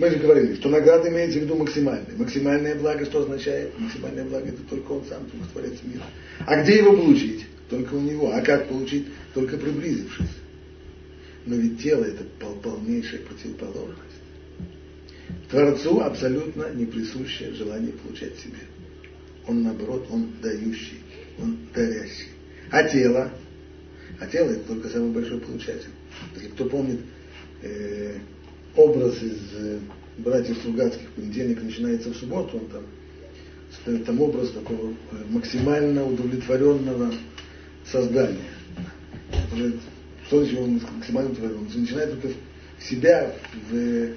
мы 0.00 0.09
же 0.09 0.16
говорили, 0.16 0.54
что 0.54 0.71
награда 0.71 1.11
имеется 1.11 1.38
в 1.38 1.42
виду 1.42 1.57
максимальная. 1.57 2.16
Максимальное 2.16 2.75
благо 2.75 3.04
что 3.04 3.21
означает? 3.21 3.78
Максимальное 3.78 4.25
благо 4.25 4.49
это 4.49 4.62
только 4.62 4.92
он 4.92 5.04
сам, 5.04 5.26
только 5.26 5.47
Творец 5.52 5.75
мира. 5.83 6.04
А 6.47 6.62
где 6.62 6.78
его 6.78 6.97
получить? 6.97 7.45
Только 7.69 7.95
у 7.95 8.00
него. 8.00 8.33
А 8.33 8.40
как 8.40 8.69
получить? 8.69 9.09
Только 9.35 9.59
приблизившись. 9.59 10.30
Но 11.45 11.57
ведь 11.57 11.83
тело 11.83 12.04
это 12.04 12.25
полнейшая 12.62 13.21
противоположность. 13.21 14.21
Творцу 15.50 16.00
абсолютно 16.00 16.71
не 16.73 16.87
присуще 16.87 17.52
желание 17.52 17.92
получать 17.92 18.38
себе. 18.38 18.59
Он 19.47 19.62
наоборот, 19.62 20.07
он 20.11 20.30
дающий, 20.42 21.00
он 21.38 21.59
дарящий. 21.75 22.28
А 22.71 22.85
тело? 22.85 23.30
А 24.21 24.27
тело 24.27 24.50
это 24.50 24.61
только 24.69 24.89
самый 24.91 25.11
большой 25.12 25.41
получатель. 25.41 25.89
Если 26.35 26.49
кто 26.49 26.67
помнит, 26.67 27.00
э, 27.62 28.19
образ 28.77 29.23
из 29.23 29.39
э, 29.55 29.79
братьев 30.19 30.59
Стругацких, 30.59 31.09
понедельник 31.17 31.62
начинается 31.62 32.11
в 32.11 32.17
субботу, 32.17 32.59
он 32.59 32.67
там, 32.67 34.05
там 34.05 34.21
образ 34.21 34.50
такого 34.50 34.91
э, 34.91 34.95
максимально 35.31 36.05
удовлетворенного 36.05 37.15
создания. 37.87 38.45
Что 40.27 40.45
значит 40.45 40.59
он 40.61 40.81
максимально 40.97 41.31
удовлетворен? 41.31 41.67
Он 41.75 41.81
начинает 41.81 42.11
только 42.11 42.29
в 42.79 42.85
себя 42.85 43.35
в, 43.71 44.12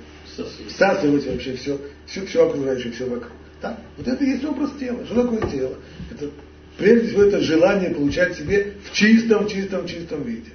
всасывать 0.68 1.26
вообще 1.26 1.56
все, 1.56 1.80
все, 2.08 2.26
все 2.26 2.46
окружающее, 2.46 2.92
все 2.92 3.06
вокруг. 3.06 3.32
Да? 3.62 3.80
Вот 3.98 4.06
это 4.06 4.22
и 4.24 4.32
есть 4.32 4.44
образ 4.44 4.72
тела. 4.78 5.06
Что 5.06 5.24
такое 5.24 5.50
тело? 5.50 5.78
Это, 6.12 6.30
прежде 6.78 7.08
всего, 7.08 7.24
это 7.24 7.40
желание 7.40 7.92
получать 7.92 8.36
себе 8.38 8.74
в 8.84 8.94
чистом, 8.94 9.48
чистом, 9.48 9.88
чистом 9.88 10.24
виде. 10.24 10.52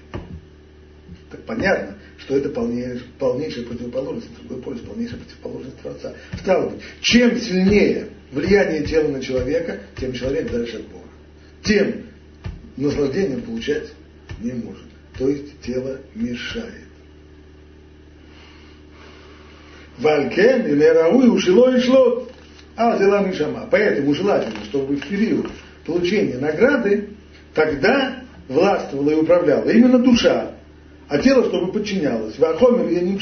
Так 1.30 1.42
понятно, 1.44 1.96
что 2.18 2.36
это 2.36 2.48
полнейшая, 2.48 3.64
противоположность, 3.64 4.28
другой 4.38 4.62
полюс, 4.62 4.80
полнейшая 4.80 5.18
противоположность 5.18 5.78
Творца. 5.80 6.14
Стало 6.40 6.70
быть, 6.70 6.80
чем 7.00 7.38
сильнее 7.38 8.08
влияние 8.32 8.84
тела 8.84 9.08
на 9.08 9.22
человека, 9.22 9.80
тем 9.96 10.12
человек 10.12 10.50
дальше 10.50 10.76
от 10.76 10.86
Бога. 10.88 11.04
Тем 11.62 12.06
наслаждением 12.76 13.42
получать 13.42 13.92
не 14.40 14.52
может. 14.52 14.84
То 15.18 15.28
есть 15.28 15.60
тело 15.62 15.98
мешает. 16.14 16.88
Валькен 19.98 20.66
или 20.66 20.84
Рауи 20.84 21.26
ушило 21.26 21.76
и 21.76 21.80
шлот. 21.80 22.32
А 22.76 22.94
взяла 22.94 23.22
Мишама. 23.22 23.66
Поэтому 23.68 24.14
желательно, 24.14 24.64
чтобы 24.66 24.94
в 24.94 25.08
период 25.08 25.50
получения 25.88 26.36
награды 26.36 27.08
тогда 27.54 28.22
властвовала 28.46 29.10
и 29.10 29.14
управляла 29.14 29.68
именно 29.70 29.98
душа, 29.98 30.54
а 31.08 31.18
тело, 31.18 31.46
чтобы 31.46 31.72
подчинялось. 31.72 32.38
Вахомер 32.38 32.90
я 32.90 33.00
не 33.00 33.16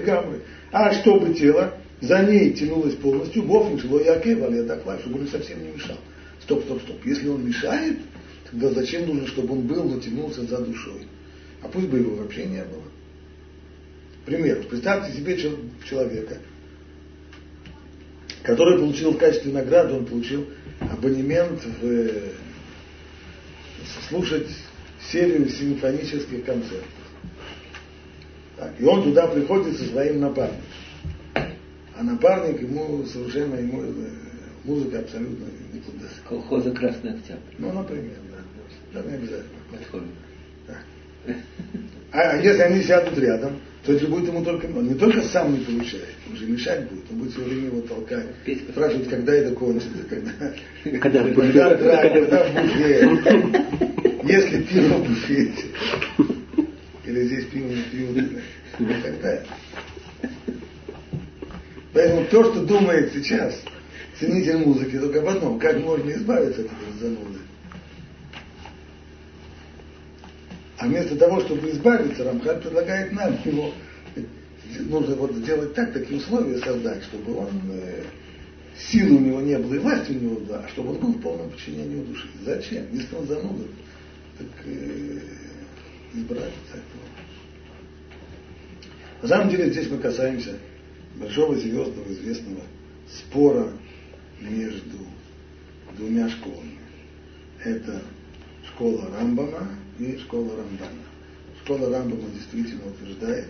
гамры. 0.00 0.42
А 0.70 0.92
чтобы 0.92 1.32
тело 1.34 1.74
за 2.02 2.22
ней 2.22 2.52
тянулось 2.52 2.94
полностью, 2.96 3.42
Бог 3.44 3.72
ничего 3.72 3.98
якев, 3.98 4.42
а 4.42 4.66
так 4.66 4.84
чтобы 5.00 5.20
он 5.20 5.28
совсем 5.28 5.64
не 5.64 5.72
мешал. 5.72 5.96
Стоп, 6.42 6.64
стоп, 6.64 6.82
стоп. 6.82 7.04
Если 7.06 7.28
он 7.28 7.46
мешает, 7.46 7.96
тогда 8.50 8.68
зачем 8.70 9.06
нужно, 9.06 9.26
чтобы 9.28 9.54
он 9.54 9.62
был, 9.62 9.84
но 9.84 9.98
тянулся 9.98 10.42
за 10.42 10.58
душой? 10.58 11.06
А 11.62 11.68
пусть 11.68 11.88
бы 11.88 11.98
его 11.98 12.16
вообще 12.16 12.44
не 12.44 12.62
было. 12.62 12.82
Пример. 14.26 14.62
Представьте 14.68 15.16
себе 15.16 15.38
человека, 15.88 16.36
который 18.46 18.78
получил 18.78 19.10
в 19.10 19.18
качестве 19.18 19.52
награды, 19.52 19.94
он 19.94 20.06
получил 20.06 20.46
абонемент 20.78 21.64
в 21.64 21.84
э, 21.84 22.30
слушать 24.08 24.46
серию 25.10 25.48
симфонических 25.48 26.44
концертов. 26.44 26.86
Так, 28.56 28.72
и 28.78 28.84
он 28.84 29.02
туда 29.02 29.26
приходит 29.26 29.76
со 29.76 29.84
своим 29.86 30.20
напарником. 30.20 30.62
А 31.34 32.02
напарник 32.04 32.62
ему 32.62 33.04
совершенно 33.06 33.56
ему 33.56 33.82
э, 33.82 33.92
музыка 34.62 35.00
абсолютно 35.00 35.46
не 35.72 35.80
туда. 35.80 36.06
Колхоза 36.28 36.70
Красный 36.70 37.14
Октябрь. 37.14 37.40
Ну, 37.58 37.72
например, 37.72 38.14
да. 38.30 39.02
Да, 39.02 39.08
не 39.08 39.16
обязательно. 39.16 39.58
Подходит. 39.72 40.08
А, 42.12 42.20
а 42.20 42.36
если 42.36 42.62
они 42.62 42.82
сядут 42.84 43.18
рядом, 43.18 43.58
то 43.86 43.92
это 43.92 44.06
будет 44.08 44.26
ему 44.26 44.44
только, 44.44 44.66
он 44.66 44.88
не 44.88 44.94
только 44.94 45.22
сам 45.22 45.52
не 45.52 45.64
получает, 45.64 46.16
он 46.28 46.36
же 46.36 46.46
мешать 46.46 46.90
будет, 46.90 47.04
он 47.08 47.18
будет 47.18 47.32
все 47.32 47.42
время 47.42 47.66
его 47.66 47.80
толкать, 47.82 48.26
спрашивать, 48.70 49.08
когда 49.08 49.32
это 49.32 49.54
кончится, 49.54 50.02
когда, 50.10 50.32
когда, 51.00 51.22
когда, 51.22 51.76
когда, 51.76 52.10
когда 52.10 52.44
в 52.44 52.54
буфете, 52.54 53.64
если 54.24 54.62
пиво 54.62 54.94
в 54.94 55.08
буфете 55.08 55.64
или 57.06 57.24
здесь 57.26 57.44
пиво 57.44 57.68
не 57.68 57.82
пиво, 57.82 58.40
и 58.80 59.02
так 59.02 59.20
далее. 59.22 59.46
Поэтому 61.92 62.26
то, 62.26 62.44
что 62.44 62.64
думает 62.64 63.12
сейчас 63.14 63.62
ценитель 64.18 64.56
музыки, 64.58 64.98
только 64.98 65.20
об 65.20 65.28
одном, 65.28 65.60
как 65.60 65.78
можно 65.78 66.10
избавиться 66.10 66.62
от 66.62 66.66
этой 66.66 67.00
зануды. 67.00 67.38
Вместо 70.86 71.16
того, 71.16 71.40
чтобы 71.40 71.68
избавиться, 71.70 72.24
Рамхаль 72.24 72.60
предлагает 72.60 73.12
нам 73.12 73.36
его, 73.44 73.72
нужно 74.80 75.16
вот 75.16 75.32
сделать 75.34 75.74
так, 75.74 75.92
такие 75.92 76.18
условия 76.18 76.58
создать, 76.58 77.02
чтобы 77.04 77.36
он, 77.36 77.50
э, 77.70 78.04
силы 78.78 79.16
у 79.16 79.20
него 79.20 79.40
не 79.40 79.58
было 79.58 79.74
и 79.74 79.78
власти 79.78 80.12
у 80.12 80.20
него 80.20 80.36
была, 80.36 80.58
а 80.64 80.68
чтобы 80.68 80.90
он 80.90 80.98
был 80.98 81.12
в 81.12 81.20
полном 81.20 81.50
подчинении 81.50 82.04
души. 82.04 82.28
Зачем? 82.44 82.84
Если 82.92 83.14
он 83.16 83.26
зануда, 83.26 83.64
так 84.38 84.46
э, 84.66 85.18
избавиться 86.14 86.50
от 86.72 86.78
этого. 86.78 87.02
На 89.22 89.28
самом 89.28 89.50
деле 89.50 89.70
здесь 89.70 89.90
мы 89.90 89.98
касаемся 89.98 90.56
большого 91.16 91.56
звездного 91.56 92.12
известного 92.12 92.62
спора 93.08 93.72
между 94.40 94.98
двумя 95.96 96.28
школами. 96.28 96.78
Это 97.64 98.02
школа 98.68 99.10
Рамбама 99.18 99.68
и 99.98 100.18
школа 100.18 100.56
Рамбана. 100.56 101.02
Школа 101.62 101.90
Рамбама 101.90 102.28
действительно 102.30 102.86
утверждает, 102.86 103.46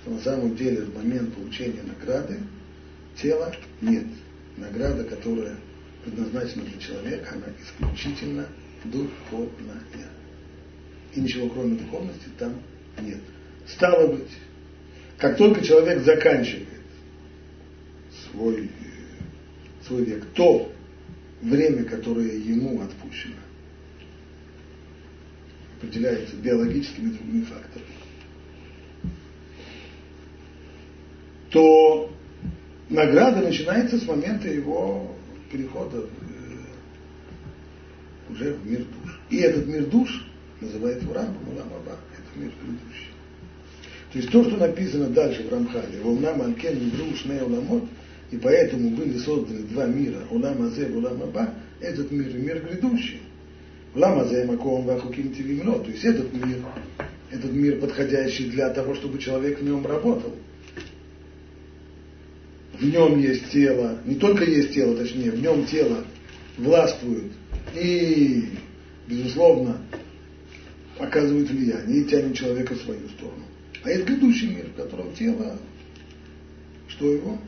что 0.00 0.10
на 0.10 0.20
самом 0.20 0.56
деле 0.56 0.82
в 0.82 0.94
момент 0.96 1.34
получения 1.34 1.82
награды 1.82 2.40
тела 3.20 3.54
нет. 3.80 4.06
Награда, 4.56 5.04
которая 5.04 5.56
предназначена 6.04 6.64
для 6.64 6.78
человека, 6.78 7.34
она 7.34 7.46
исключительно 7.62 8.46
духовная. 8.84 9.80
И 11.14 11.20
ничего 11.20 11.48
кроме 11.48 11.78
духовности 11.78 12.28
там 12.38 12.60
нет. 13.00 13.20
Стало 13.66 14.12
быть, 14.12 14.30
как 15.18 15.36
только 15.36 15.64
человек 15.64 16.02
заканчивает 16.02 16.68
свой, 18.30 18.70
свой 19.86 20.04
век, 20.04 20.24
то 20.34 20.70
время, 21.40 21.84
которое 21.84 22.36
ему 22.36 22.82
отпущено, 22.82 23.36
определяется 25.84 26.36
биологическими 26.36 27.10
и 27.10 27.12
другими 27.12 27.44
факторами, 27.44 27.88
то 31.50 32.10
награда 32.88 33.42
начинается 33.42 33.98
с 33.98 34.06
момента 34.06 34.48
его 34.48 35.14
перехода 35.52 36.00
в, 36.00 36.04
э, 36.04 36.08
уже 38.30 38.54
в 38.54 38.66
мир 38.66 38.80
душ. 38.80 39.20
И 39.30 39.36
этот 39.36 39.66
мир 39.66 39.86
душ 39.86 40.24
называется 40.60 41.06
в 41.06 41.12
Рамбам 41.12 41.48
Уламаба. 41.48 41.98
Это 42.12 42.38
мир 42.40 42.50
предыдущий. 42.60 43.08
То 44.12 44.18
есть 44.18 44.30
то, 44.30 44.44
что 44.44 44.56
написано 44.56 45.08
дальше 45.08 45.42
в 45.42 45.52
Рамхале, 45.52 46.00
«Волнам 46.00 46.40
Алькен 46.42 46.90
Друш 46.90 47.24
Не 47.24 47.42
Уламот», 47.42 47.84
и 48.30 48.36
поэтому 48.36 48.90
были 48.90 49.18
созданы 49.18 49.62
два 49.62 49.86
мира, 49.86 50.20
Улам 50.30 50.62
Азе 50.62 50.88
и 50.88 50.92
Улам 50.92 51.22
Аба, 51.22 51.54
этот 51.80 52.10
мир 52.12 52.28
и 52.28 52.38
мир 52.38 52.60
грядущий. 52.64 53.22
Улам 53.94 54.18
Азе 54.18 54.44
Маком 54.44 54.84
Вахуким 54.84 55.32
Тивимно, 55.32 55.78
то 55.78 55.90
есть 55.90 56.04
этот 56.04 56.32
мир, 56.32 56.58
этот 57.30 57.52
мир 57.52 57.78
подходящий 57.78 58.46
для 58.50 58.70
того, 58.70 58.94
чтобы 58.94 59.18
человек 59.18 59.60
в 59.60 59.64
нем 59.64 59.86
работал. 59.86 60.34
В 62.80 62.84
нем 62.84 63.20
есть 63.20 63.50
тело, 63.50 63.98
не 64.04 64.16
только 64.16 64.44
есть 64.44 64.74
тело, 64.74 64.96
точнее, 64.96 65.30
в 65.30 65.40
нем 65.40 65.64
тело 65.66 66.04
властвует 66.58 67.30
и, 67.72 68.48
безусловно, 69.06 69.78
оказывает 70.98 71.48
влияние 71.50 72.00
и 72.00 72.04
тянет 72.04 72.36
человека 72.36 72.74
в 72.74 72.82
свою 72.82 73.08
сторону. 73.10 73.44
А 73.84 73.90
есть 73.90 74.06
грядущий 74.06 74.48
мир, 74.48 74.66
в 74.66 74.74
котором 74.74 75.12
тело, 75.14 75.56
что 76.88 77.12
его? 77.12 77.38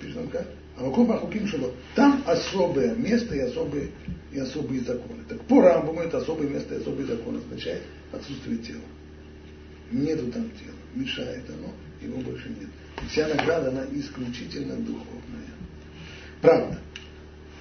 Пишем 0.00 0.28
вокруг 0.76 1.10
Ахуким 1.10 1.46
Шило. 1.46 1.72
Там 1.94 2.22
особое 2.26 2.94
место 2.94 3.34
и 3.34 3.40
особые, 3.40 3.90
и 4.32 4.38
особые 4.38 4.80
законы. 4.82 5.22
Так 5.28 5.40
по 5.42 5.60
Рамбаму 5.60 6.00
это 6.00 6.18
особое 6.18 6.48
место 6.48 6.74
и 6.74 6.78
особые 6.78 7.06
законы 7.06 7.38
означает 7.38 7.82
отсутствие 8.12 8.58
тела. 8.58 8.80
Нету 9.90 10.30
там 10.32 10.50
тела. 10.50 10.76
Мешает 10.94 11.44
оно, 11.48 11.72
его 12.00 12.20
больше 12.20 12.48
нет. 12.48 12.68
И 13.02 13.08
вся 13.08 13.28
награда, 13.28 13.68
она 13.68 13.84
исключительно 13.92 14.76
духовная. 14.76 15.50
Правда. 16.40 16.78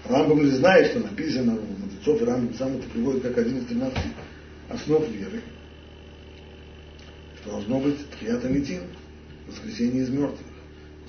Рамбам 0.05 0.41
же 0.41 0.55
знает, 0.55 0.87
что 0.87 0.99
написано 0.99 1.55
у 1.55 1.79
мудрецов, 1.79 2.21
и 2.21 2.25
Рамбам 2.25 2.53
сам 2.55 2.77
это 2.77 2.89
приводит 2.89 3.21
как 3.21 3.37
один 3.37 3.57
из 3.59 3.65
13 3.65 3.97
основ 4.69 5.07
веры. 5.09 5.41
Что 7.41 7.51
должно 7.51 7.79
быть 7.79 7.97
Тхият 8.11 8.43
Амитин, 8.43 8.81
воскресение 9.47 10.03
из 10.03 10.09
мертвых 10.09 10.50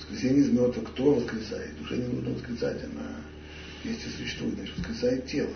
воскресение 0.02 0.42
из 0.42 0.50
мертвых, 0.50 0.92
кто 0.92 1.14
воскресает? 1.14 1.78
Душе 1.78 1.97
не 1.97 2.06
нужно 2.06 2.30
воскресать, 2.30 2.85
она 2.85 3.16
есть 3.85 4.06
и 4.06 4.09
существует, 4.11 4.54
значит, 4.54 4.76
воскресает 4.78 5.26
тело. 5.26 5.50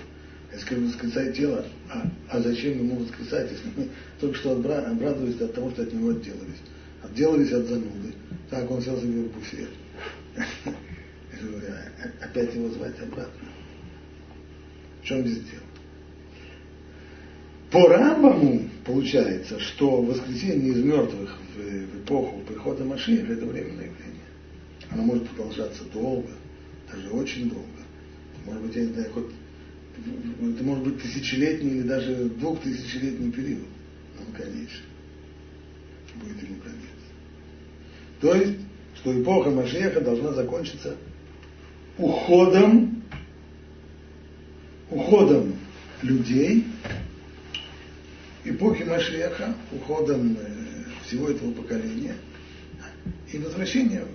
А 0.50 0.54
если 0.54 0.74
воскресает 0.76 1.36
тело, 1.36 1.64
а, 1.90 2.10
а 2.28 2.40
зачем 2.40 2.78
ему 2.78 2.96
воскресать, 2.96 3.50
если 3.50 3.68
мы 3.76 3.88
только 4.20 4.36
что 4.36 4.52
обрадовались 4.52 5.40
от 5.40 5.54
того, 5.54 5.70
что 5.70 5.82
от 5.82 5.92
него 5.92 6.10
отделались? 6.10 6.60
Отделались 7.02 7.52
от 7.52 7.66
зануды. 7.66 8.14
Так, 8.50 8.70
он 8.70 8.82
сел 8.82 9.00
себе 9.00 9.22
в 9.22 9.32
буфет. 9.32 9.70
Опять 12.20 12.54
его 12.54 12.68
звать 12.70 12.98
обратно. 13.00 13.48
В 15.02 15.04
чем 15.04 15.26
здесь 15.26 15.42
дело? 15.44 15.62
По 17.70 17.88
Рамбаму 17.88 18.70
получается, 18.84 19.58
что 19.58 20.00
воскресение 20.00 20.70
из 20.70 20.82
мертвых 20.82 21.36
в, 21.54 21.98
эпоху 21.98 22.40
прихода 22.46 22.84
Машиха 22.84 23.32
это 23.32 23.44
временное 23.44 23.86
явление. 23.86 24.25
Оно 24.96 25.04
может 25.04 25.28
продолжаться 25.28 25.84
долго, 25.92 26.30
даже 26.90 27.10
очень 27.10 27.50
долго. 27.50 27.66
Может 28.46 28.62
быть, 28.62 28.76
я 28.76 28.82
не 28.86 28.92
знаю, 28.94 29.10
хоть 29.12 29.26
это 30.40 30.64
может 30.64 30.84
быть 30.84 31.02
тысячелетний 31.02 31.72
или 31.72 31.82
даже 31.82 32.30
двухтысячелетний 32.30 33.30
период. 33.30 33.66
Он 34.18 34.32
конечен. 34.32 34.84
Будет 36.14 36.42
ему 36.42 36.61
конец. 36.61 36.78
То 38.22 38.35
есть, 38.37 38.59
что 38.94 39.20
эпоха 39.20 39.50
Машеха 39.50 40.00
должна 40.00 40.32
закончиться 40.32 40.96
уходом, 41.98 43.02
уходом 44.88 45.56
людей, 46.00 46.64
эпохи 48.44 48.85
Машеха, 48.85 49.54
уходом 49.72 50.38
э, 50.40 50.85
всего 51.04 51.28
этого 51.28 51.52
поколения 51.52 52.14
и 53.30 53.37
возвращением 53.37 54.09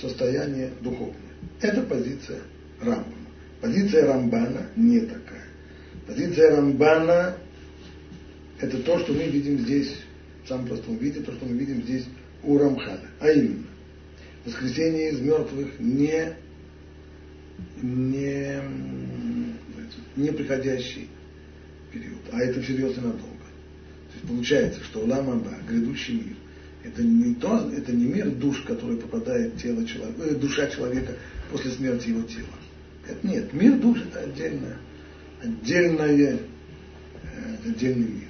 состояние 0.00 0.70
духовное. 0.80 1.16
Это 1.60 1.82
позиция 1.82 2.40
Рамбана. 2.80 3.14
Позиция 3.60 4.06
Рамбана 4.06 4.66
не 4.76 5.00
такая. 5.00 5.44
Позиция 6.06 6.56
Рамбана 6.56 7.36
это 8.60 8.78
то, 8.82 8.98
что 8.98 9.12
мы 9.12 9.24
видим 9.24 9.60
здесь, 9.60 9.94
в 10.44 10.48
самом 10.48 10.66
простом 10.66 10.96
виде, 10.96 11.20
то, 11.20 11.32
что 11.32 11.44
мы 11.44 11.56
видим 11.56 11.82
здесь 11.82 12.04
у 12.42 12.58
Рамхана. 12.58 13.08
А 13.20 13.30
именно, 13.30 13.66
воскресение 14.44 15.10
из 15.12 15.20
мертвых 15.20 15.78
не, 15.78 16.34
не, 17.82 18.60
не 20.16 20.32
приходящий 20.32 21.08
период, 21.92 22.20
а 22.32 22.40
это 22.40 22.60
всерьез 22.60 22.96
и 22.96 23.00
надолго. 23.00 23.22
То 23.22 24.14
есть 24.14 24.28
получается, 24.28 24.82
что 24.84 25.04
Ламаба, 25.04 25.54
грядущий 25.68 26.14
мир, 26.14 26.36
это 26.88 27.02
не, 27.02 27.34
то, 27.34 27.70
это 27.76 27.92
не 27.92 28.06
мир 28.06 28.30
душ, 28.30 28.62
который 28.62 28.96
попадает 28.96 29.54
в 29.54 29.62
тело 29.62 29.86
человека, 29.86 30.22
э, 30.22 30.34
душа 30.34 30.66
человека 30.68 31.12
после 31.50 31.70
смерти 31.70 32.08
его 32.08 32.22
тела. 32.22 32.46
Это 33.06 33.26
нет. 33.26 33.52
Мир 33.52 33.78
душ 33.78 33.98
это 34.02 34.20
отдельное, 34.20 34.76
отдельное, 35.42 36.38
э, 36.38 37.68
отдельный 37.68 38.08
мир. 38.08 38.28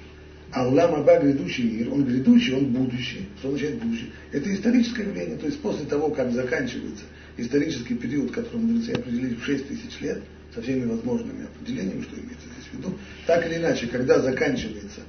А 0.51 0.67
Улам 0.67 0.95
Аба 0.95 1.19
грядущий 1.19 1.63
мир, 1.63 1.93
он 1.93 2.05
грядущий, 2.05 2.53
он 2.53 2.65
будущий. 2.65 3.27
Что 3.39 3.49
означает 3.49 3.81
будущий? 3.81 4.11
Это 4.31 4.53
историческое 4.53 5.03
явление. 5.03 5.37
То 5.37 5.45
есть 5.45 5.59
после 5.61 5.85
того, 5.85 6.09
как 6.09 6.31
заканчивается 6.31 7.03
исторический 7.37 7.95
период, 7.95 8.31
который 8.31 8.57
мудрецы 8.57 8.91
определили 8.91 9.35
в 9.35 9.43
6 9.43 9.67
тысяч 9.67 10.01
лет, 10.01 10.21
со 10.53 10.61
всеми 10.63 10.85
возможными 10.85 11.45
определениями, 11.45 12.01
что 12.01 12.15
имеется 12.15 12.47
здесь 12.47 12.65
в 12.71 12.77
виду, 12.77 12.97
так 13.27 13.45
или 13.45 13.57
иначе, 13.57 13.85
когда 13.85 14.19
заканчивается 14.19 15.01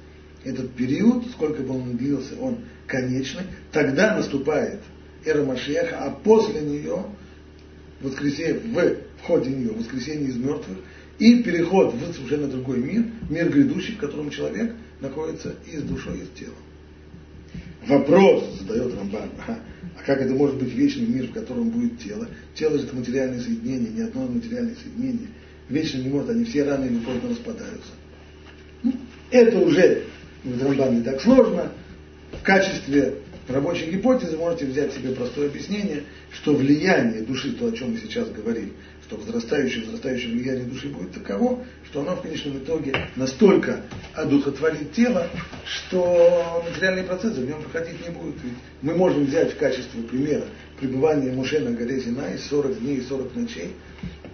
этот 0.43 0.71
период, 0.73 1.25
сколько 1.31 1.61
бы 1.61 1.75
он 1.75 1.97
длился, 1.97 2.35
он 2.39 2.59
конечный, 2.87 3.43
тогда 3.71 4.15
наступает 4.15 4.79
эра 5.25 5.43
Машеха, 5.43 5.97
а 5.99 6.11
после 6.11 6.61
нее 6.61 7.05
воскресенье, 8.01 8.55
в 8.55 8.95
входе 9.21 9.51
нее, 9.51 9.71
воскресенье 9.71 10.29
из 10.29 10.35
мертвых, 10.35 10.77
и 11.19 11.43
переход 11.43 11.93
в 11.93 12.37
на 12.37 12.47
другой 12.47 12.79
мир, 12.79 13.05
мир 13.29 13.49
грядущий, 13.49 13.93
в 13.93 13.99
котором 13.99 14.31
человек 14.31 14.73
находится 14.99 15.55
и 15.71 15.77
с 15.77 15.83
душой, 15.83 16.19
и 16.19 16.23
с 16.23 16.39
телом. 16.39 16.55
Вопрос 17.87 18.59
задает 18.59 18.95
Рамбан, 18.95 19.29
а, 19.47 19.59
а 19.97 20.03
как 20.03 20.21
это 20.21 20.33
может 20.33 20.57
быть 20.57 20.73
вечный 20.73 21.07
мир, 21.07 21.27
в 21.27 21.33
котором 21.33 21.69
будет 21.69 21.99
тело? 21.99 22.27
Тело 22.55 22.77
же 22.77 22.85
это 22.85 22.95
материальное 22.95 23.39
соединение, 23.39 23.91
ни 23.91 24.01
одно 24.01 24.27
материальное 24.27 24.75
соединение. 24.75 25.27
Вечно 25.69 25.99
не 25.99 26.09
может, 26.09 26.29
они 26.29 26.45
все 26.45 26.63
рано 26.63 26.85
или 26.85 26.97
поздно 26.97 27.29
распадаются. 27.29 27.91
Ну, 28.83 28.93
это 29.29 29.59
уже 29.59 30.03
в 30.43 30.63
Рамбан 30.63 30.97
не 30.97 31.03
так 31.03 31.21
сложно. 31.21 31.71
В 32.31 32.43
качестве 32.43 33.15
рабочей 33.47 33.91
гипотезы 33.91 34.37
можете 34.37 34.65
взять 34.65 34.93
себе 34.93 35.13
простое 35.13 35.47
объяснение, 35.47 36.03
что 36.31 36.55
влияние 36.55 37.21
души, 37.21 37.51
то, 37.51 37.67
о 37.67 37.71
чем 37.71 37.91
мы 37.91 37.97
сейчас 37.97 38.29
говорим, 38.29 38.73
что 39.05 39.17
возрастающее, 39.17 39.83
возрастающее 39.83 40.31
влияние 40.31 40.65
души 40.65 40.87
будет 40.87 41.11
таково, 41.11 41.63
что 41.89 42.01
оно 42.01 42.15
в 42.15 42.21
конечном 42.21 42.59
итоге 42.59 42.95
настолько 43.15 43.81
одухотворит 44.13 44.93
тело, 44.93 45.27
что 45.65 46.63
материальные 46.69 47.03
процессы 47.03 47.41
в 47.41 47.45
нем 47.45 47.61
проходить 47.63 48.01
не 48.01 48.13
будут. 48.13 48.35
Ведь 48.43 48.53
мы 48.81 48.95
можем 48.95 49.25
взять 49.25 49.53
в 49.53 49.57
качестве 49.57 50.01
примера 50.03 50.45
пребывание 50.79 51.33
Муше 51.33 51.59
на 51.59 51.71
горе 51.71 51.99
Синай 51.99 52.37
40 52.37 52.79
дней 52.79 52.97
и 52.97 53.01
40 53.01 53.35
ночей. 53.35 53.73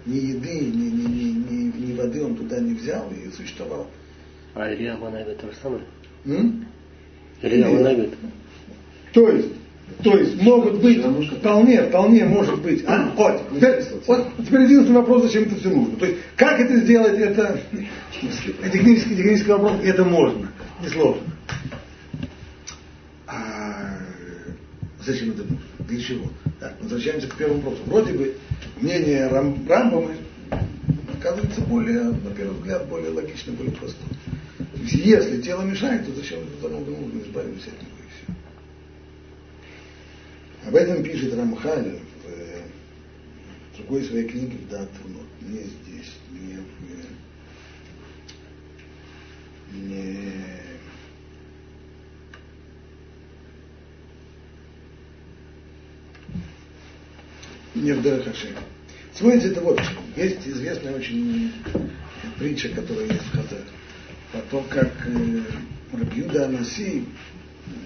Ни 0.06 0.16
еды, 0.16 0.60
ни, 0.60 0.88
ни, 0.88 1.06
ни, 1.06 1.52
ни, 1.52 1.86
ни 1.86 1.96
воды 1.96 2.24
он 2.24 2.36
туда 2.36 2.60
не 2.60 2.74
взял 2.74 3.10
и 3.10 3.30
существовал. 3.30 3.88
А 4.54 4.72
Илья 4.72 4.96
Ванавит 4.96 5.38
то 5.40 5.48
же 5.50 5.56
самое? 5.62 5.82
То 9.12 9.28
есть, 9.30 9.48
то 10.02 10.16
есть 10.16 10.40
могут 10.42 10.80
быть, 10.80 11.02
вполне, 11.38 11.82
вполне 11.84 12.24
может 12.24 12.60
быть. 12.60 12.84
А, 12.86 13.12
вот, 13.16 13.42
теперь, 13.54 13.82
вот, 14.06 14.28
теперь 14.44 14.62
единственный 14.62 14.96
вопрос, 14.96 15.22
зачем 15.22 15.44
это 15.44 15.56
все 15.56 15.70
нужно. 15.70 15.96
То 15.96 16.06
есть, 16.06 16.18
как 16.36 16.60
это 16.60 16.76
сделать, 16.76 17.18
это 17.18 17.60
технический, 18.12 19.16
технический 19.16 19.50
вопрос, 19.50 19.72
это 19.82 20.04
можно, 20.04 20.52
несложно. 20.82 21.22
А 23.26 23.98
зачем 25.04 25.30
это 25.30 25.42
нужно? 25.42 25.58
Для 25.88 26.00
чего? 26.00 26.30
Так, 26.60 26.74
возвращаемся 26.82 27.28
к 27.28 27.34
первому 27.36 27.60
вопросу. 27.60 27.82
Вроде 27.86 28.12
бы 28.12 28.34
мнение 28.80 29.26
Рам, 29.28 29.56
Рамбама 29.68 30.10
оказывается 31.18 31.60
более, 31.62 32.02
на 32.02 32.30
первый 32.36 32.54
взгляд, 32.56 32.86
более 32.88 33.10
логичным, 33.10 33.56
более 33.56 33.72
простым. 33.72 34.08
Если 34.84 35.42
тело 35.42 35.62
мешает, 35.62 36.06
то 36.06 36.12
зачем 36.14 36.40
это 36.40 36.68
нужно 36.68 37.20
избавиться 37.20 37.70
от 37.70 37.82
него? 37.82 37.98
Об 40.66 40.74
этом 40.74 41.02
пишет 41.02 41.34
Рамхаль 41.34 41.98
в, 42.24 42.28
в 43.72 43.76
другой 43.78 44.04
своей 44.04 44.28
книге 44.28 44.58
в 44.58 44.68
Датунот, 44.68 45.26
не 45.40 45.60
здесь, 45.60 46.12
не 46.30 46.58
в, 46.58 46.66
не 49.72 50.58
не 57.74 57.92
в 57.92 58.02
Дарахашем. 58.02 58.50
Сводится 59.14 59.48
это 59.48 59.60
вот 59.60 59.80
Есть 60.16 60.46
известная 60.46 60.96
очень 60.96 61.52
притча, 62.38 62.68
которая 62.70 63.06
есть 63.06 63.22
в 63.22 63.30
Хазаре. 63.30 63.77
О 64.32 64.40
том, 64.50 64.64
как 64.68 64.92
э, 65.06 65.42
Рабиуда 65.92 66.46
Анаси 66.46 67.04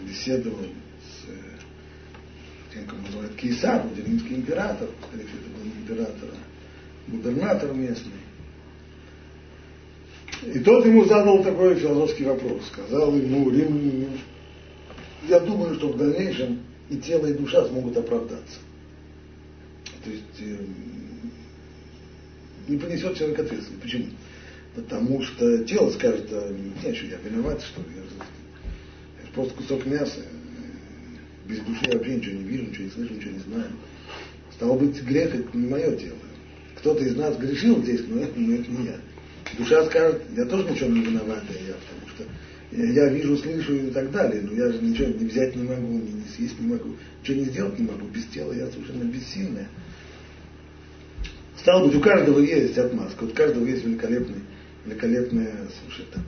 беседовал 0.07 0.59
с 0.59 1.29
э, 1.29 2.75
тем, 2.75 2.87
как 2.87 3.01
называют 3.07 3.37
Кейсар, 3.37 3.87
римский 3.97 4.35
император, 4.35 4.89
скорее 5.07 5.27
всего, 5.27 5.39
это 5.39 5.51
был 5.51 5.65
не 5.65 5.83
император, 5.83 6.31
а 6.33 7.11
губернатор 7.11 7.73
местный. 7.73 8.13
И 10.53 10.59
тот 10.59 10.85
ему 10.85 11.05
задал 11.05 11.45
такой 11.45 11.77
философский 11.77 12.25
вопрос. 12.25 12.67
Сказал 12.67 13.15
ему, 13.15 13.49
римлянин, 13.49 14.19
я 15.29 15.39
думаю, 15.39 15.77
что 15.77 15.91
в 15.91 15.97
дальнейшем 15.97 16.63
и 16.91 16.97
тело, 16.97 17.27
и 17.27 17.35
душа 17.35 17.65
смогут 17.69 17.97
оправдаться. 17.97 18.59
То 20.05 20.11
есть 20.11 20.41
э, 20.41 20.57
не 22.67 22.77
понесет 22.77 23.17
человек 23.17 23.39
ответственность. 23.39 23.83
Почему? 23.83 24.07
Потому 24.75 25.23
что 25.23 25.65
тело 25.65 25.91
скажет, 25.91 26.29
а, 26.31 26.51
нет, 26.83 26.97
что 26.97 27.07
я 27.07 27.19
виноват, 27.19 27.61
что 27.63 27.81
я, 27.95 28.03
я 29.23 29.33
просто 29.35 29.55
кусок 29.55 29.85
мяса. 29.87 30.21
Без 31.47 31.59
души 31.61 31.85
я 31.85 31.99
вообще 31.99 32.17
ничего 32.17 32.37
не 32.37 32.45
вижу, 32.45 32.65
ничего 32.65 32.85
не 32.85 32.91
слышу, 32.91 33.15
ничего 33.15 33.33
не 33.33 33.41
знаю. 33.41 33.71
Стало 34.53 34.79
быть, 34.79 35.03
грех 35.03 35.35
это 35.35 35.57
не 35.57 35.67
мое 35.67 35.95
тело. 35.97 36.17
Кто-то 36.77 37.05
из 37.05 37.17
нас 37.17 37.37
грешил 37.37 37.83
здесь, 37.83 38.03
но 38.09 38.21
это, 38.21 38.39
но 38.39 38.55
это 38.55 38.71
не 38.71 38.87
я. 38.87 38.97
Душа 39.59 39.85
скажет, 39.87 40.23
я 40.37 40.45
тоже 40.47 40.71
ничего 40.71 40.89
не 40.91 41.01
виноват, 41.01 41.45
я, 41.51 41.75
потому 41.75 42.09
что 42.09 42.25
я 42.73 43.09
вижу, 43.09 43.37
слышу 43.37 43.75
и 43.75 43.91
так 43.91 44.11
далее, 44.11 44.43
но 44.43 44.55
я 44.55 44.73
же 44.73 44.81
ничего 44.81 45.09
не 45.09 45.27
взять 45.27 45.55
не 45.55 45.65
могу, 45.65 45.93
не, 45.93 46.13
не 46.13 46.25
съесть 46.35 46.59
не 46.59 46.69
могу, 46.69 46.97
ничего 47.21 47.39
не 47.39 47.45
сделать 47.45 47.79
не 47.79 47.87
могу. 47.87 48.07
Без 48.07 48.25
тела 48.27 48.53
я 48.53 48.67
совершенно 48.69 49.05
бессильная. 49.05 49.69
Стало 51.59 51.87
быть, 51.87 51.97
у 51.97 52.01
каждого 52.01 52.41
есть 52.41 52.79
отмазка, 52.79 53.25
у 53.25 53.29
каждого 53.29 53.67
есть 53.67 53.85
великолепный, 53.85 54.41
великолепное 54.85 55.69
слушай, 55.83 56.07
там, 56.13 56.25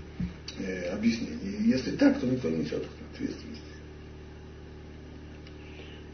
э, 0.59 0.90
объяснение. 0.90 1.59
И 1.59 1.69
если 1.69 1.93
так, 1.93 2.19
то 2.21 2.27
никто 2.27 2.49
не 2.49 2.59
несет 2.59 2.85
ответственности. 3.12 3.62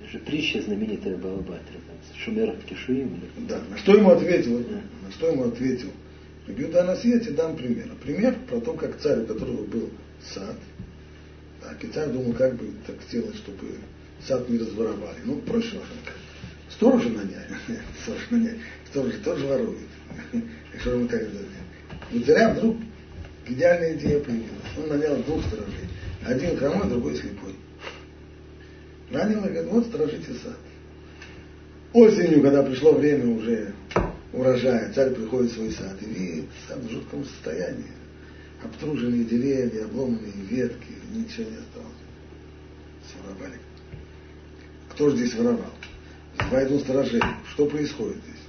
Это 0.02 0.12
же 0.12 0.18
притча 0.20 0.62
знаменитая 0.62 1.16
Балабатра, 1.16 1.78
Шумер 2.16 2.56
Кишуим. 2.68 3.20
Да, 3.48 3.60
на 3.70 3.78
что 3.78 3.94
ему 3.94 4.10
ответил, 4.10 4.58
да. 4.58 4.82
на 5.06 5.12
что 5.12 5.28
ему 5.28 5.44
ответил 5.44 5.90
Рабиуда 6.46 6.84
на 6.84 6.96
свете 6.96 7.30
дам 7.30 7.56
пример. 7.56 7.88
Пример 8.02 8.36
про 8.48 8.60
то, 8.60 8.74
как 8.74 8.98
царь, 8.98 9.20
у 9.20 9.26
которого 9.26 9.64
был 9.64 9.90
сад, 10.22 10.56
так, 11.60 11.82
и 11.84 11.88
царь 11.88 12.10
думал, 12.10 12.32
как 12.32 12.56
бы 12.56 12.72
так 12.86 12.96
сделать, 13.08 13.36
чтобы 13.36 13.68
сад 14.26 14.48
не 14.48 14.58
разворовали. 14.58 15.18
Ну, 15.24 15.36
проще 15.42 15.78
как. 16.04 16.14
Сторожа 16.70 17.08
нанять. 17.08 17.48
Сторож 18.02 18.30
нанять. 18.30 18.56
Сторож 18.90 19.12
тоже 19.24 19.46
ворует. 19.46 19.88
И 20.32 20.78
что 20.78 20.92
ему 20.92 21.08
так 21.08 21.22
сделать? 21.22 21.46
У 22.12 22.20
царя 22.20 22.52
вдруг 22.54 22.76
идеальная 23.46 23.94
идея 23.94 24.20
появилась. 24.20 24.50
Он 24.76 24.88
нанял 24.88 25.16
двух 25.22 25.44
сторожей. 25.46 25.88
Один 26.24 26.56
хромой, 26.56 26.88
другой 26.88 27.16
слепой. 27.16 27.54
Нанял 29.10 29.44
и 29.44 29.48
говорит, 29.48 29.70
вот 29.70 29.86
сторожите 29.86 30.34
сад. 30.34 30.56
Осенью, 31.92 32.42
когда 32.42 32.62
пришло 32.62 32.92
время 32.92 33.26
уже 33.34 33.72
урожая, 34.32 34.92
царь 34.92 35.10
приходит 35.10 35.50
в 35.50 35.54
свой 35.54 35.72
сад 35.72 35.96
и 36.00 36.04
видит 36.04 36.44
сад 36.68 36.78
в 36.78 36.90
жутком 36.90 37.24
состоянии. 37.24 37.92
Обтруженные 38.62 39.24
деревья, 39.24 39.84
обломанные 39.84 40.32
ветки, 40.48 40.92
ничего 41.12 41.50
не 41.50 41.56
осталось. 41.56 42.00
Своровали. 43.10 43.58
Кто 44.90 45.10
же 45.10 45.16
здесь 45.16 45.34
воровал? 45.34 45.72
Он 46.52 46.80
сторожей. 46.80 47.22
Что 47.52 47.66
происходит 47.66 48.16
здесь? 48.16 48.39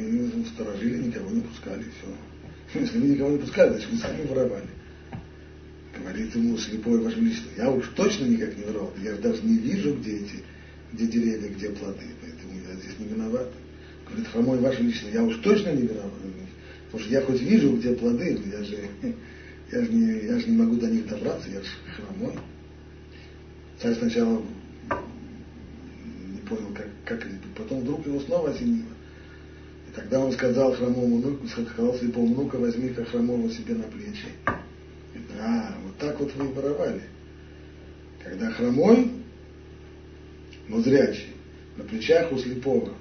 Мы 0.00 0.44
сторожили, 0.46 1.06
никого 1.06 1.30
не 1.30 1.40
пускали, 1.40 1.82
все. 1.82 2.80
Если 2.80 2.98
мы 2.98 3.08
никого 3.08 3.30
не 3.30 3.38
пускали, 3.38 3.70
значит 3.70 3.88
мы 3.92 3.98
сами 3.98 4.26
воровали. 4.26 4.68
Говорит 5.98 6.34
ему 6.34 6.56
слепой 6.56 7.00
ваше 7.00 7.20
величество, 7.20 7.50
я 7.56 7.70
уж 7.70 7.88
точно 7.88 8.24
никак 8.24 8.56
не 8.56 8.64
воровал, 8.64 8.92
я 9.02 9.14
же 9.14 9.20
даже 9.20 9.42
не 9.42 9.58
вижу, 9.58 9.94
где 9.94 10.16
эти, 10.16 10.44
где 10.92 11.06
деревья, 11.06 11.48
где 11.48 11.70
плоды, 11.70 12.06
поэтому 12.20 12.52
я 12.68 12.74
здесь 12.76 12.98
не 12.98 13.08
виноват. 13.08 13.48
Говорит, 14.06 14.28
хромой 14.28 14.58
ваше 14.58 14.82
величество, 14.82 15.08
я 15.08 15.22
уж 15.22 15.36
точно 15.36 15.70
не 15.70 15.82
виноват. 15.82 16.12
Потому 16.86 17.04
что 17.04 17.12
я 17.12 17.22
хоть 17.22 17.40
вижу, 17.40 17.76
где 17.76 17.94
плоды, 17.94 18.38
но 18.44 18.52
я 18.52 18.64
же, 18.64 18.76
я 19.72 19.84
же, 19.84 19.92
не, 19.92 20.26
я 20.26 20.38
же 20.38 20.48
не 20.48 20.56
могу 20.56 20.76
до 20.76 20.88
них 20.88 21.06
добраться, 21.06 21.48
я 21.50 21.60
же 21.60 21.68
хромой. 21.96 22.34
Царь 23.80 23.94
сначала 23.94 24.42
понял, 26.50 26.74
как, 26.74 26.88
как 27.04 27.20
это. 27.20 27.46
Потом 27.56 27.80
вдруг 27.80 28.06
его 28.06 28.20
снова 28.20 28.50
осенило. 28.50 28.88
Тогда 29.94 30.20
он 30.20 30.32
сказал 30.32 30.72
хромому 30.74 31.18
внуку, 31.18 31.48
сказал 31.48 31.94
слепому 31.96 32.34
внука, 32.34 32.56
возьми-ка 32.56 33.04
хромого 33.04 33.50
себе 33.50 33.74
на 33.74 33.84
плечи. 33.84 34.28
И, 35.14 35.18
а, 35.38 35.74
вот 35.84 35.96
так 35.98 36.18
вот 36.20 36.32
вы 36.34 36.48
воровали. 36.48 37.02
Когда 38.22 38.50
хромой, 38.52 39.10
но 40.68 40.80
зрячий, 40.80 41.30
на 41.76 41.84
плечах 41.84 42.30
у 42.30 42.38
слепого, 42.38 42.94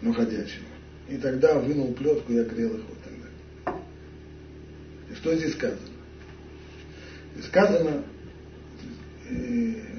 но 0.00 0.12
ходячего. 0.12 0.66
И 1.08 1.16
тогда 1.18 1.58
вынул 1.58 1.92
плетку 1.94 2.32
и 2.32 2.38
огрел 2.38 2.74
их 2.76 2.82
вот 2.88 2.98
тогда. 3.04 3.80
И 5.10 5.14
что 5.14 5.36
здесь 5.36 5.52
сказано? 5.52 5.78
И 7.36 7.42
сказано, 7.42 8.02
э, 9.28 9.95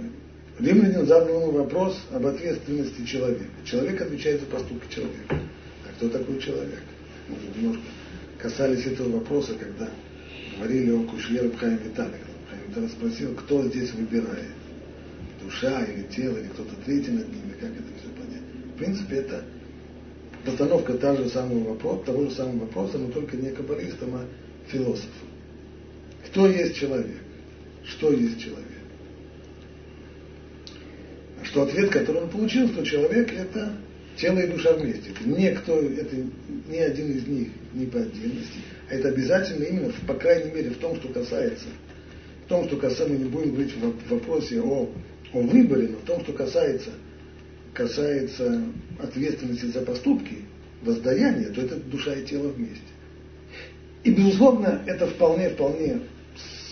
Римлянин 0.59 1.05
задал 1.05 1.29
ему 1.29 1.51
вопрос 1.51 2.01
об 2.11 2.25
ответственности 2.25 3.05
человека. 3.05 3.45
Человек 3.63 4.01
отвечает 4.01 4.41
за 4.41 4.47
поступки 4.47 4.91
человека. 4.91 5.35
А 5.85 5.93
кто 5.95 6.09
такой 6.09 6.39
человек? 6.39 6.81
Мы 7.27 7.35
уже 7.35 7.59
немножко 7.59 7.83
касались 8.39 8.85
этого 8.87 9.19
вопроса, 9.19 9.53
когда 9.53 9.89
говорили 10.57 10.91
о 10.91 11.03
Кушье 11.03 11.41
Рабхайм 11.41 11.77
Витале. 11.77 12.19
Рабхайм 12.67 12.89
спросил, 12.89 13.35
кто 13.35 13.67
здесь 13.67 13.93
выбирает? 13.93 14.51
Душа 15.43 15.85
или 15.85 16.03
тело, 16.03 16.37
или 16.37 16.47
кто-то 16.47 16.73
третий 16.85 17.11
над 17.11 17.27
ними, 17.27 17.53
как 17.59 17.69
это 17.69 17.99
все 17.99 18.09
понять? 18.19 18.41
В 18.73 18.77
принципе, 18.79 19.17
это 19.17 19.43
постановка 20.43 20.93
того 20.95 21.17
же 21.17 21.29
самого 21.29 21.69
вопроса, 21.69 22.05
того 22.05 22.23
же 22.23 22.31
самого 22.31 22.61
вопроса, 22.61 22.97
но 22.97 23.11
только 23.11 23.37
не 23.37 23.51
каббалистам, 23.51 24.15
а 24.15 24.25
философам. 24.67 25.27
Кто 26.25 26.47
есть 26.47 26.75
человек? 26.75 27.17
Что 27.85 28.11
есть 28.11 28.39
человек? 28.39 28.76
Что 31.57 31.63
ответ, 31.63 31.89
который 31.89 32.21
он 32.21 32.29
получил, 32.29 32.67
что 32.69 32.85
человек 32.85 33.33
это 33.33 33.73
тело 34.15 34.37
и 34.37 34.47
душа 34.47 34.73
вместе. 34.73 35.09
Это 35.09 35.27
не 35.27 35.51
кто, 35.53 35.79
это 35.79 36.15
не 36.67 36.77
один 36.77 37.11
из 37.17 37.25
них, 37.25 37.47
не 37.73 37.87
по 37.87 37.99
отдельности, 37.99 38.59
а 38.89 38.93
это 38.93 39.09
обязательно 39.09 39.63
именно, 39.63 39.91
по 40.05 40.13
крайней 40.13 40.51
мере, 40.51 40.69
в 40.69 40.77
том, 40.77 40.95
что 40.97 41.07
касается, 41.07 41.65
в 42.45 42.49
том, 42.49 42.67
что 42.67 42.77
касается, 42.77 43.07
мы 43.07 43.23
не 43.23 43.29
будем 43.29 43.53
говорить 43.53 43.73
в 43.73 44.09
вопросе 44.11 44.61
о, 44.61 44.91
о 45.33 45.41
выборе, 45.41 45.87
но 45.87 45.97
в 45.97 46.03
том, 46.03 46.21
что 46.21 46.33
касается, 46.33 46.91
касается 47.73 48.61
ответственности 49.01 49.65
за 49.65 49.81
поступки, 49.81 50.37
воздаяния, 50.83 51.49
то 51.49 51.61
это 51.61 51.77
душа 51.77 52.13
и 52.13 52.23
тело 52.23 52.49
вместе. 52.49 52.81
И, 54.03 54.11
безусловно, 54.11 54.83
это 54.85 55.07
вполне, 55.07 55.49
вполне 55.49 56.01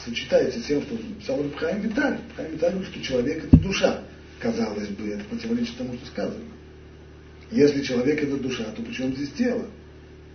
сочетается 0.05 0.59
с 0.59 0.65
тем, 0.65 0.83
что 0.83 0.93
написал 0.93 1.41
Рабхайм 1.41 1.81
Виталь. 1.81 2.19
Рабхайм 2.29 2.53
Виталь 2.53 2.71
говорит, 2.73 2.91
что 2.91 3.01
человек 3.01 3.45
это 3.45 3.57
душа 3.57 4.01
казалось 4.39 4.89
бы, 4.89 5.09
это 5.09 5.23
противоречит 5.25 5.77
тому, 5.77 5.93
что 5.95 6.05
сказано. 6.07 6.43
Если 7.51 7.81
человек 7.83 8.23
это 8.23 8.37
душа, 8.37 8.65
то 8.75 8.81
почему 8.81 9.13
здесь 9.13 9.31
тело? 9.31 9.65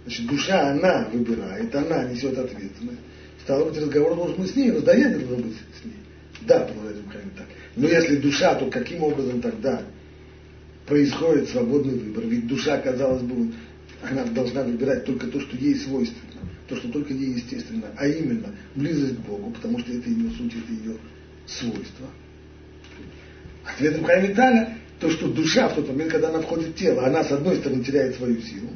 Значит, 0.05 0.27
душа, 0.27 0.71
она 0.71 1.09
выбирает, 1.13 1.75
она 1.75 2.05
несет 2.05 2.39
ответственность. 2.39 3.01
Стало 3.43 3.69
быть, 3.69 3.79
разговор 3.79 4.17
должен 4.17 4.41
быть 4.41 4.51
с 4.51 4.57
ней, 4.57 4.71
воздаяние 4.71 5.19
должно 5.19 5.45
быть 5.47 5.57
с 5.81 5.85
ней. 5.85 5.95
Да, 6.43 6.61
продолжает 6.61 7.05
Михаил 7.05 7.31
так. 7.37 7.47
Но 7.77 7.89
если 7.89 8.17
душа, 8.17 8.55
то 8.55 8.71
каким 8.71 9.03
образом 9.03 9.41
тогда 9.41 9.83
происходит 10.87 11.49
свободный 11.51 11.99
выбор? 11.99 12.25
Ведь 12.25 12.47
душа, 12.47 12.79
казалось 12.79 13.23
бы, 13.23 13.53
она 14.03 14.25
должна 14.25 14.63
выбирать 14.63 15.05
только 15.05 15.27
то, 15.27 15.41
что 15.41 15.57
ей 15.57 15.75
свойственно, 15.75 16.49
то, 16.69 16.77
что 16.77 16.89
только 16.91 17.13
ей 17.13 17.35
естественно, 17.35 17.89
а 17.97 18.07
именно 18.07 18.55
близость 18.75 19.17
к 19.17 19.21
Богу, 19.21 19.51
потому 19.51 19.79
что 19.81 19.93
это 19.93 20.09
ее 20.09 20.31
суть, 20.31 20.55
это 20.55 20.73
ее 20.73 20.97
свойство. 21.47 22.07
Ответом 23.75 24.05
Хайм 24.05 24.35
то, 25.01 25.11
что 25.11 25.29
душа 25.29 25.69
в 25.69 25.77
тот 25.77 25.89
момент, 25.89 26.13
когда 26.13 26.29
она 26.29 26.41
входит 26.41 26.69
в 26.69 26.75
тело, 26.75 27.07
она 27.07 27.25
с 27.25 27.33
одной 27.33 27.57
стороны 27.57 27.83
теряет 27.83 28.17
свою 28.17 28.41
силу. 28.43 28.69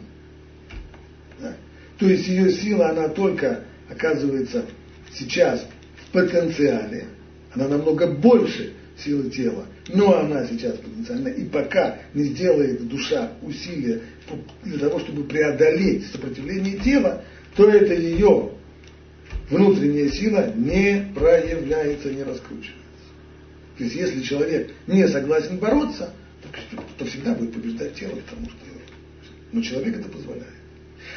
Да? 1.39 1.55
То 1.99 2.09
есть 2.09 2.27
ее 2.27 2.51
сила, 2.51 2.89
она 2.91 3.09
только 3.09 3.65
оказывается 3.91 4.65
сейчас 5.13 5.67
в 6.03 6.13
потенциале, 6.13 7.05
она 7.53 7.69
намного 7.69 8.07
больше 8.07 8.73
силы 8.97 9.29
тела, 9.31 9.67
но 9.89 10.19
она 10.19 10.47
сейчас 10.47 10.77
потенциальна, 10.77 11.29
и 11.29 11.45
пока 11.45 11.99
не 12.15 12.25
сделает 12.25 12.89
душа 12.89 13.33
усилия 13.43 14.01
для 14.63 14.79
того, 14.79 15.01
чтобы 15.01 15.25
преодолеть 15.25 16.07
сопротивление 16.07 16.79
тела, 16.79 17.23
то 17.55 17.69
это 17.69 17.93
ее 17.93 18.51
внутренняя 19.51 20.09
сила 20.09 20.53
не 20.57 21.13
проявляется, 21.15 22.11
не 22.11 22.23
раскручивается. 22.23 22.84
То 23.77 23.85
есть 23.85 23.97
если 23.97 24.23
человек 24.23 24.71
не 24.87 25.07
согласен 25.09 25.59
бороться, 25.59 26.13
то 26.99 27.05
всегда 27.05 27.35
будет 27.35 27.53
побеждать 27.53 27.95
тело, 27.95 28.17
потому 28.17 28.47
что 28.47 28.59
но 29.55 29.63
человек 29.63 29.99
это 29.99 30.09
позволяет. 30.09 30.53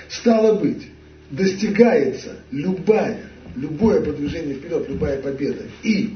Стало 0.10 0.60
быть, 0.60 0.88
достигается 1.32 2.36
любая, 2.52 3.24
любое 3.56 4.02
продвижение 4.02 4.56
вперед, 4.56 4.88
любая 4.88 5.20
победа 5.22 5.64
и 5.82 6.16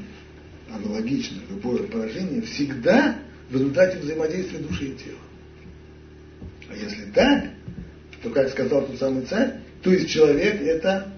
аналогично 0.72 1.38
любое 1.50 1.82
поражение 1.82 2.42
всегда 2.42 3.18
в 3.50 3.54
результате 3.54 3.98
взаимодействия 3.98 4.60
души 4.60 4.84
и 4.84 4.94
тела. 4.94 5.18
А 6.70 6.76
если 6.76 7.10
так, 7.10 7.50
то, 8.22 8.30
как 8.30 8.48
сказал 8.50 8.86
тот 8.86 8.98
самый 8.98 9.24
царь, 9.26 9.54
то 9.82 9.92
есть 9.92 10.08
человек 10.08 10.62
это 10.62 11.12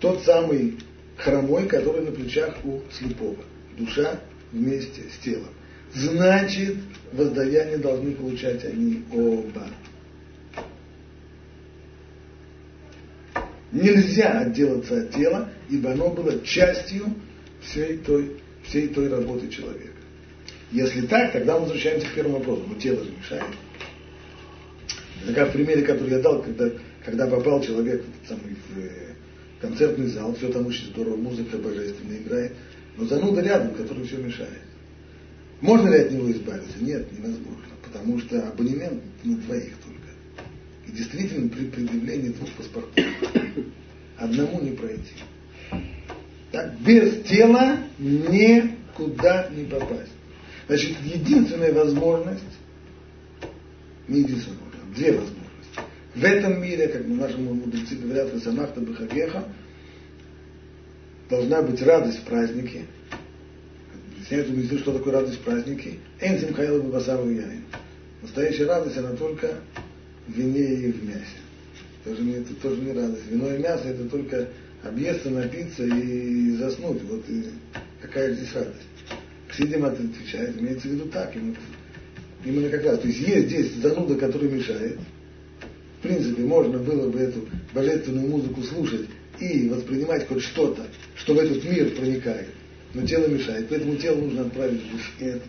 тот 0.00 0.22
самый 0.22 0.78
хромой, 1.16 1.66
который 1.66 2.04
на 2.04 2.12
плечах 2.12 2.56
у 2.64 2.82
слепого. 2.92 3.38
Душа 3.78 4.20
вместе 4.52 5.02
с 5.02 5.24
телом. 5.24 5.48
Значит, 5.94 6.76
воздаяние 7.12 7.78
должны 7.78 8.12
получать 8.12 8.64
они 8.64 9.02
оба. 9.12 9.66
Нельзя 13.70 14.40
отделаться 14.40 15.02
от 15.02 15.12
тела, 15.12 15.50
ибо 15.70 15.92
оно 15.92 16.10
было 16.10 16.40
частью 16.44 17.14
всей 17.62 17.98
той, 17.98 18.36
всей 18.64 18.88
той 18.88 19.08
работы 19.08 19.48
человека. 19.48 19.92
Если 20.70 21.06
так, 21.06 21.32
тогда 21.32 21.58
возвращаемся 21.58 22.06
к 22.06 22.14
первому 22.14 22.38
вопросу. 22.38 22.64
Но 22.66 22.74
тело 22.74 23.04
же 23.04 23.10
мешает. 23.10 23.44
Это 25.22 25.34
как 25.34 25.50
в 25.50 25.52
примере, 25.52 25.82
который 25.82 26.10
я 26.10 26.18
дал, 26.18 26.42
когда, 26.42 26.70
когда 27.04 27.26
попал 27.26 27.62
человек 27.62 28.02
в, 28.02 28.28
самый, 28.28 28.56
в 28.68 28.78
э, 28.78 29.14
концертный 29.60 30.06
зал, 30.08 30.34
все 30.34 30.48
там 30.48 30.66
очень 30.66 30.86
здорово, 30.86 31.16
музыка 31.16 31.58
божественная 31.58 32.18
играет, 32.18 32.52
но 32.96 33.04
зануда 33.06 33.40
рядом, 33.40 33.74
который 33.74 34.04
все 34.04 34.18
мешает. 34.18 34.62
Можно 35.60 35.88
ли 35.88 36.00
от 36.00 36.10
него 36.10 36.30
избавиться? 36.30 36.78
Нет, 36.80 37.10
невозможно, 37.12 37.72
потому 37.84 38.18
что 38.18 38.48
абонемент 38.48 39.02
на 39.22 39.36
двоих 39.36 39.74
только. 39.78 40.88
И 40.88 40.92
действительно 40.92 41.48
при 41.48 41.66
предъявлении 41.66 42.30
двух 42.30 42.50
паспортов 42.52 43.04
одному 44.16 44.60
не 44.60 44.72
пройти. 44.72 45.14
Так, 46.50 46.78
без 46.80 47.22
тела 47.22 47.78
никуда 47.98 49.48
не 49.50 49.64
попасть. 49.64 50.12
Значит, 50.66 50.96
единственная 51.04 51.72
возможность, 51.72 52.42
не 54.08 54.20
единственная, 54.20 54.58
две 54.94 55.12
возможности. 55.12 55.40
В 56.14 56.24
этом 56.24 56.60
мире, 56.60 56.88
как 56.88 57.06
наши 57.06 57.38
мудрецы 57.38 57.96
говорят, 57.96 58.32
Васамахта 58.34 58.80
Бахагеха, 58.80 59.44
должна 61.32 61.62
быть 61.62 61.80
радость 61.80 62.18
в 62.18 62.24
празднике. 62.24 62.82
Объясняют 64.14 64.50
мудрецы, 64.50 64.78
что 64.80 64.92
такое 64.92 65.14
радость 65.14 65.38
в 65.38 65.40
празднике. 65.40 65.94
Энзим 66.20 66.52
Хаилу 66.52 66.82
Басару 66.82 67.30
Яин. 67.30 67.62
Настоящая 68.20 68.66
радость, 68.66 68.98
она 68.98 69.12
только 69.12 69.54
в 70.28 70.32
вине 70.32 70.74
и 70.74 70.92
в 70.92 71.02
мясе. 71.08 71.40
Тоже 72.04 72.22
не, 72.22 72.34
это 72.34 72.54
тоже 72.56 72.82
не 72.82 72.92
радость. 72.92 73.22
Вино 73.30 73.50
и 73.50 73.58
мясо 73.58 73.88
это 73.88 74.04
только 74.10 74.48
объесться, 74.82 75.30
напиться 75.30 75.84
и 75.84 76.50
заснуть. 76.56 77.02
Вот 77.04 77.24
и 77.30 77.46
какая 78.02 78.34
здесь 78.34 78.52
радость. 78.52 78.82
Сидим 79.56 79.86
отвечает, 79.86 80.60
имеется 80.60 80.88
в 80.88 80.90
виду 80.90 81.08
так, 81.08 81.34
именно, 81.34 81.56
именно 82.44 82.68
как 82.68 82.84
раз. 82.84 82.98
То 82.98 83.08
есть 83.08 83.20
есть 83.20 83.46
здесь 83.46 83.72
зануда, 83.76 84.16
который 84.16 84.50
мешает. 84.50 84.98
В 85.98 86.02
принципе, 86.02 86.42
можно 86.42 86.78
было 86.78 87.08
бы 87.08 87.18
эту 87.18 87.48
божественную 87.72 88.28
музыку 88.28 88.62
слушать 88.62 89.06
и 89.40 89.68
воспринимать 89.68 90.28
хоть 90.28 90.42
что-то, 90.42 90.82
что 91.22 91.34
в 91.34 91.38
этот 91.38 91.62
мир 91.64 91.90
проникает. 91.94 92.48
Но 92.94 93.06
тело 93.06 93.28
мешает. 93.28 93.68
Поэтому 93.68 93.96
тело 93.96 94.16
нужно 94.16 94.42
отправить 94.42 94.82
в 94.82 94.92
бушкет. 94.92 95.42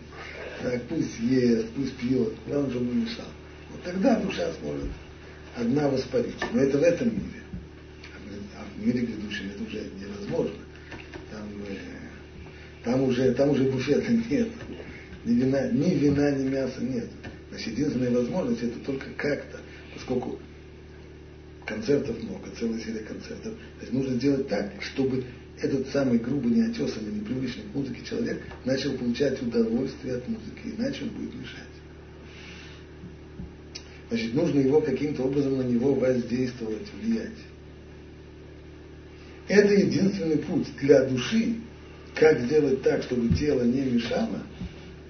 Так, 0.62 0.82
пусть 0.84 1.18
ест, 1.18 1.66
пусть 1.74 1.96
пьет, 1.96 2.32
главное, 2.46 2.70
чтобы 2.70 2.94
не 2.94 3.02
мешал. 3.02 3.26
Вот 3.70 3.82
тогда 3.82 4.20
душа 4.20 4.52
сможет 4.60 4.86
одна 5.56 5.88
воспарить. 5.88 6.36
Но 6.52 6.60
это 6.60 6.78
в 6.78 6.82
этом 6.82 7.08
мире. 7.08 7.42
А 8.56 8.64
в 8.64 8.86
мире 8.86 9.00
грядущем 9.00 9.50
это 9.52 9.64
уже 9.64 9.90
невозможно. 10.00 10.54
Там, 11.32 11.42
э, 11.68 11.76
там, 12.84 13.02
уже, 13.02 13.34
там 13.34 13.50
уже 13.50 13.64
буфета 13.64 14.12
нет. 14.30 14.48
Ни 15.24 15.34
вина, 15.34 15.68
ни 15.70 15.94
вина, 15.94 16.30
ни 16.30 16.48
мяса 16.48 16.80
нет. 16.80 17.08
Значит, 17.50 17.68
единственная 17.68 18.10
возможность 18.10 18.62
это 18.62 18.78
только 18.80 19.06
как-то, 19.16 19.58
поскольку 19.92 20.38
концертов 21.66 22.22
много, 22.22 22.48
целая 22.58 22.78
серия 22.80 23.00
концертов. 23.00 23.54
То 23.54 23.80
есть 23.80 23.92
нужно 23.92 24.14
сделать 24.14 24.48
так, 24.48 24.70
чтобы 24.80 25.24
этот 25.60 25.88
самый 25.88 26.18
грубо 26.18 26.48
неотесанный, 26.48 27.12
непривычный 27.12 27.64
к 27.64 27.74
музыке 27.74 28.04
человек 28.04 28.42
начал 28.64 28.92
получать 28.92 29.40
удовольствие 29.40 30.16
от 30.16 30.28
музыки, 30.28 30.74
иначе 30.76 31.04
он 31.04 31.10
будет 31.10 31.34
мешать. 31.34 31.74
Значит, 34.10 34.34
нужно 34.34 34.60
его 34.60 34.80
каким-то 34.80 35.22
образом 35.22 35.58
на 35.58 35.62
него 35.62 35.94
воздействовать, 35.94 36.86
влиять. 37.00 37.38
Это 39.48 39.74
единственный 39.74 40.38
путь 40.38 40.68
для 40.80 41.04
души, 41.04 41.56
как 42.14 42.40
сделать 42.40 42.82
так, 42.82 43.02
чтобы 43.02 43.34
тело 43.36 43.62
не 43.62 43.82
мешало, 43.82 44.42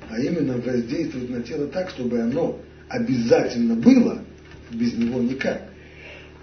а 0.09 0.21
именно 0.21 0.59
воздействовать 0.59 1.31
на 1.31 1.43
тело 1.43 1.69
так, 1.69 1.91
чтобы 1.91 2.21
оно 2.21 2.61
обязательно 2.89 3.77
было, 3.77 4.25
без 4.71 4.95
него 4.95 5.21
никак, 5.21 5.71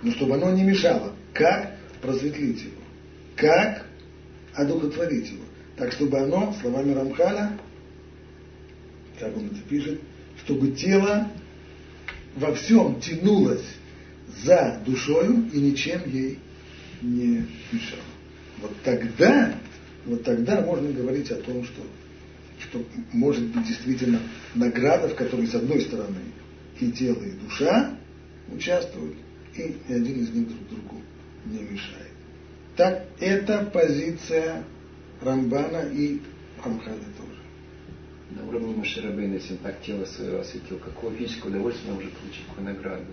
но 0.02 0.12
чтобы 0.12 0.36
оно 0.36 0.52
не 0.52 0.64
мешало. 0.64 1.16
Как 1.34 1.78
просветлить 2.02 2.62
его? 2.62 2.82
Как 3.36 3.86
одухотворить 4.54 5.32
его? 5.32 5.44
Так, 5.78 5.92
чтобы 5.94 6.20
оно, 6.20 6.54
словами 6.62 6.94
Рамхаля, 6.94 7.58
как 9.20 9.36
он 9.38 9.48
это 9.48 9.62
пишет, 9.70 10.02
чтобы 10.44 10.72
тело 10.72 11.28
во 12.36 12.54
всем 12.54 13.00
тянулась 13.00 13.66
за 14.44 14.82
душою 14.86 15.50
и 15.54 15.60
ничем 15.60 16.02
ей 16.10 16.40
не 17.02 17.46
мешала. 17.72 18.02
Вот 18.62 18.72
тогда, 18.84 19.56
вот 20.06 20.24
тогда 20.24 20.62
можно 20.62 20.92
говорить 20.92 21.32
о 21.32 21.36
том, 21.36 21.64
что, 21.64 21.82
что 22.60 22.84
может 23.12 23.44
быть 23.48 23.68
действительно 23.68 24.20
награда, 24.56 25.10
в 25.10 25.16
которой 25.16 25.48
с 25.48 25.56
одной 25.56 25.82
стороны 25.82 26.20
и 26.80 26.92
тело, 26.92 27.22
и 27.24 27.32
душа 27.32 27.96
участвуют, 28.52 29.16
и 29.56 29.76
ни 29.88 29.94
один 29.94 30.22
из 30.22 30.30
них 30.30 30.48
друг 30.48 30.70
другу 30.70 31.02
не 31.46 31.60
мешает. 31.60 32.11
Так, 32.76 33.06
это 33.20 33.70
позиция 33.74 34.64
Рамбана 35.22 35.90
и 35.92 36.20
Рамхаля 36.64 36.98
тоже 37.18 37.42
на 38.36 38.48
уровне 38.48 38.76
Маширабейна, 38.76 39.36
если 39.36 39.54
он 39.54 39.60
так 39.60 39.82
тело 39.82 40.06
свое 40.06 40.40
осветил, 40.40 40.80
какое 40.80 41.16
физическое 41.16 41.50
удовольствие 41.50 41.92
он 41.92 41.96
может 41.96 42.14
получить, 42.14 42.46
какую 42.48 42.66
награду? 42.66 43.06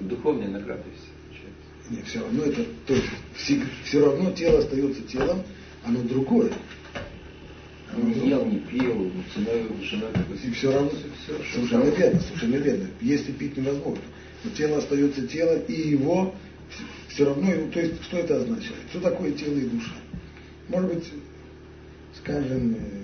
Духовная 0.00 0.48
награда 0.48 0.84
все 0.96 1.94
Нет, 1.94 2.06
все 2.06 2.20
равно 2.20 2.44
это, 2.44 2.64
то 2.86 2.94
есть 2.94 3.08
все, 3.36 3.62
все 3.84 4.04
равно 4.04 4.30
тело 4.32 4.58
остается 4.60 5.02
телом, 5.02 5.42
оно 5.84 6.02
другое. 6.02 6.52
Оно 7.92 8.08
не 8.08 8.28
ел, 8.30 8.46
не 8.46 8.58
пил, 8.58 9.12
ценой 9.34 9.68
женой 9.82 10.10
И 10.42 10.50
все 10.52 10.72
равно, 10.72 10.90
все, 10.90 11.36
совершенно 11.52 11.90
верно, 11.90 12.20
совершенно 12.20 12.56
верно. 12.56 12.88
Если 13.02 13.32
пить 13.32 13.56
невозможно. 13.56 14.02
Но 14.44 14.50
тело 14.52 14.78
остается 14.78 15.26
тело, 15.26 15.58
и 15.58 15.90
его 15.90 16.34
все 17.08 17.24
равно, 17.24 17.52
то 17.72 17.80
есть 17.80 18.02
что 18.04 18.18
это 18.18 18.36
означает? 18.36 18.88
Что 18.90 19.00
такое 19.00 19.32
тело 19.32 19.56
и 19.56 19.68
душа? 19.68 19.94
Может 20.68 20.94
быть, 20.94 21.12
скажем, 22.18 22.74
э, 22.74 23.02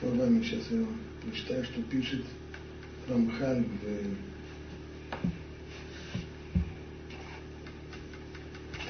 словами, 0.00 0.42
сейчас 0.42 0.62
я 0.70 0.84
прочитаю, 1.22 1.64
что 1.64 1.82
пишет 1.82 2.24
Рамхаль 3.08 3.64
в... 3.64 4.28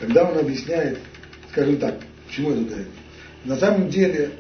Когда 0.01 0.31
он 0.31 0.39
объясняет, 0.39 0.99
скажем 1.51 1.79
так, 1.79 2.01
почему 2.27 2.51
это 2.53 2.65
дает. 2.75 2.89
На 3.45 3.57
самом 3.57 3.89
деле, 3.89 4.33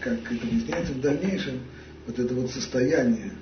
как 0.00 0.20
это 0.32 0.46
объясняется 0.46 0.92
в 0.92 1.00
дальнейшем, 1.00 1.60
вот 2.06 2.18
это 2.18 2.34
вот 2.34 2.50
состояние 2.50 3.32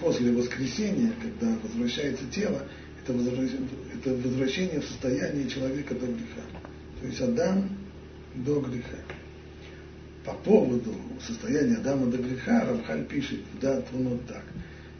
после 0.00 0.32
воскресения, 0.32 1.12
когда 1.20 1.54
возвращается 1.62 2.24
тело, 2.30 2.62
это 3.04 3.12
возвращение, 3.12 3.68
это 3.94 4.14
возвращение 4.14 4.80
в 4.80 4.84
состояние 4.84 5.48
человека 5.48 5.94
до 5.94 6.06
греха. 6.06 6.42
То 7.00 7.06
есть 7.06 7.20
Адам 7.20 7.68
до 8.34 8.60
греха 8.60 8.96
по 10.24 10.32
поводу 10.32 10.94
состояния 11.24 11.76
Адама 11.76 12.06
до 12.06 12.16
греха 12.18 12.64
Рамхаль 12.64 13.04
пишет, 13.04 13.40
да, 13.60 13.82
он 13.92 14.08
вот 14.08 14.26
так. 14.26 14.42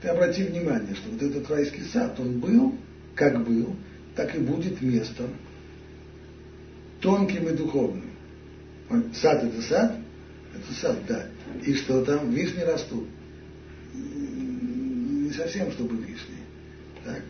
Ты 0.02 0.08
обрати 0.08 0.44
внимание, 0.44 0.94
что 0.94 1.10
вот 1.10 1.22
этот 1.22 1.48
райский 1.48 1.82
сад, 1.84 2.20
он 2.20 2.40
был, 2.40 2.74
как 3.14 3.42
был, 3.42 3.74
так 4.14 4.34
и 4.34 4.38
будет 4.38 4.82
местом 4.82 5.30
тонким 7.00 7.48
и 7.48 7.56
духовным. 7.56 8.10
Сад 9.14 9.44
это 9.44 9.62
сад, 9.62 9.96
это 10.54 10.74
сад, 10.74 10.98
да. 11.08 11.26
И 11.64 11.74
что 11.74 12.04
там 12.04 12.30
вишни 12.30 12.60
растут. 12.60 13.08
Не 13.94 15.30
совсем, 15.32 15.72
чтобы 15.72 15.96
вишни. 15.96 16.36
Так? 17.04 17.22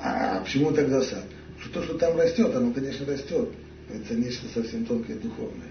А 0.00 0.40
почему 0.40 0.72
тогда 0.72 1.02
сад? 1.02 1.24
Что 1.60 1.80
то, 1.80 1.82
что 1.82 1.98
там 1.98 2.16
растет, 2.16 2.54
оно, 2.54 2.72
конечно, 2.72 3.06
растет. 3.06 3.50
Это 3.92 4.14
нечто 4.14 4.46
совсем 4.54 4.84
тонкое 4.84 5.16
и 5.16 5.20
духовное 5.20 5.68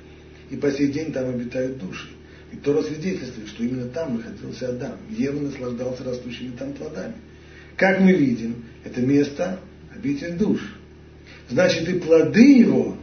и 0.50 0.56
по 0.56 0.72
сей 0.72 0.88
день 0.88 1.12
там 1.12 1.30
обитают 1.30 1.78
души. 1.78 2.08
И 2.52 2.56
Тора 2.58 2.82
свидетельствует, 2.82 3.50
что 3.50 3.64
именно 3.64 3.88
там 3.90 4.18
находился 4.18 4.70
Адам. 4.70 4.94
Ева 5.10 5.40
наслаждался 5.40 6.04
растущими 6.04 6.52
там 6.58 6.74
плодами. 6.74 7.16
Как 7.76 8.00
мы 8.00 8.14
видим, 8.14 8.64
это 8.84 9.02
место 9.02 9.60
обитель 9.94 10.38
душ. 10.38 10.62
Значит, 11.50 11.88
и 11.90 12.00
плоды 12.00 12.60
его, 12.60 12.98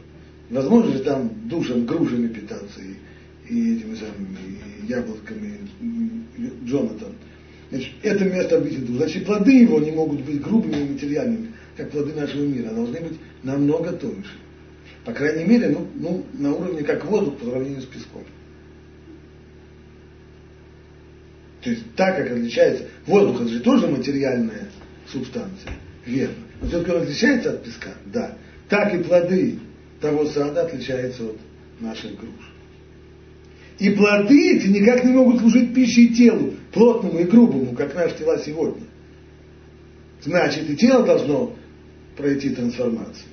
возможно 0.50 0.92
же 0.92 1.00
там 1.00 1.48
душам, 1.48 1.84
гружами 1.84 2.28
питаться, 2.28 2.80
и, 2.80 3.52
и 3.52 3.76
этими 3.76 3.94
самыми 3.94 4.38
и 4.82 4.86
яблоками, 4.86 5.58
и 5.80 6.66
Джонатан. 6.66 7.12
Значит, 7.70 7.92
это 8.02 8.24
место 8.24 8.56
обитель. 8.58 8.86
Значит, 8.86 9.26
плоды 9.26 9.52
его 9.52 9.80
не 9.80 9.90
могут 9.90 10.20
быть 10.22 10.40
грубыми 10.40 10.76
и 10.76 10.92
материальными, 10.92 11.52
как 11.76 11.90
плоды 11.90 12.12
нашего 12.12 12.44
мира, 12.44 12.68
а 12.70 12.74
должны 12.74 13.00
быть 13.00 13.18
намного 13.42 13.92
тоньше. 13.92 14.32
По 15.04 15.12
крайней 15.12 15.44
мере, 15.44 15.68
ну, 15.68 15.86
ну, 15.94 16.26
на 16.34 16.54
уровне 16.54 16.82
как 16.82 17.04
воздух 17.04 17.38
по 17.38 17.46
сравнению 17.46 17.82
с 17.82 17.86
песком. 17.86 18.24
То 21.62 21.70
есть 21.70 21.94
так, 21.96 22.16
как 22.16 22.30
отличается, 22.30 22.86
воздух 23.06 23.40
это 23.40 23.50
же 23.50 23.60
тоже 23.60 23.86
материальная 23.86 24.68
субстанция, 25.10 25.72
верно. 26.04 26.44
Но 26.60 26.68
все-таки 26.68 26.90
он 26.92 27.02
отличается 27.02 27.52
от 27.52 27.64
песка, 27.64 27.94
да. 28.06 28.36
Так 28.68 28.94
и 28.94 29.02
плоды 29.02 29.58
того 30.00 30.26
сада 30.26 30.62
отличаются 30.62 31.24
от 31.24 31.38
наших 31.80 32.18
груш. 32.18 32.52
И 33.78 33.90
плоды 33.90 34.56
эти 34.56 34.68
никак 34.68 35.04
не 35.04 35.12
могут 35.12 35.40
служить 35.40 35.74
пищей 35.74 36.14
телу, 36.14 36.54
плотному 36.74 37.20
и 37.20 37.24
грубому, 37.24 37.74
как 37.74 37.94
наши 37.94 38.18
тела 38.18 38.38
сегодня. 38.38 38.84
Значит, 40.22 40.68
и 40.68 40.76
тело 40.76 41.04
должно 41.04 41.54
пройти 42.16 42.50
трансформацию. 42.50 43.28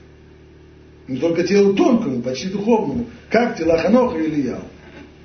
Не 1.07 1.17
только 1.17 1.43
телу 1.43 1.73
тонкому, 1.73 2.21
почти 2.21 2.49
духовному, 2.49 3.07
как 3.29 3.57
тела 3.57 3.77
Ханоха 3.77 4.17
и 4.17 4.27
Ильяу. 4.27 4.63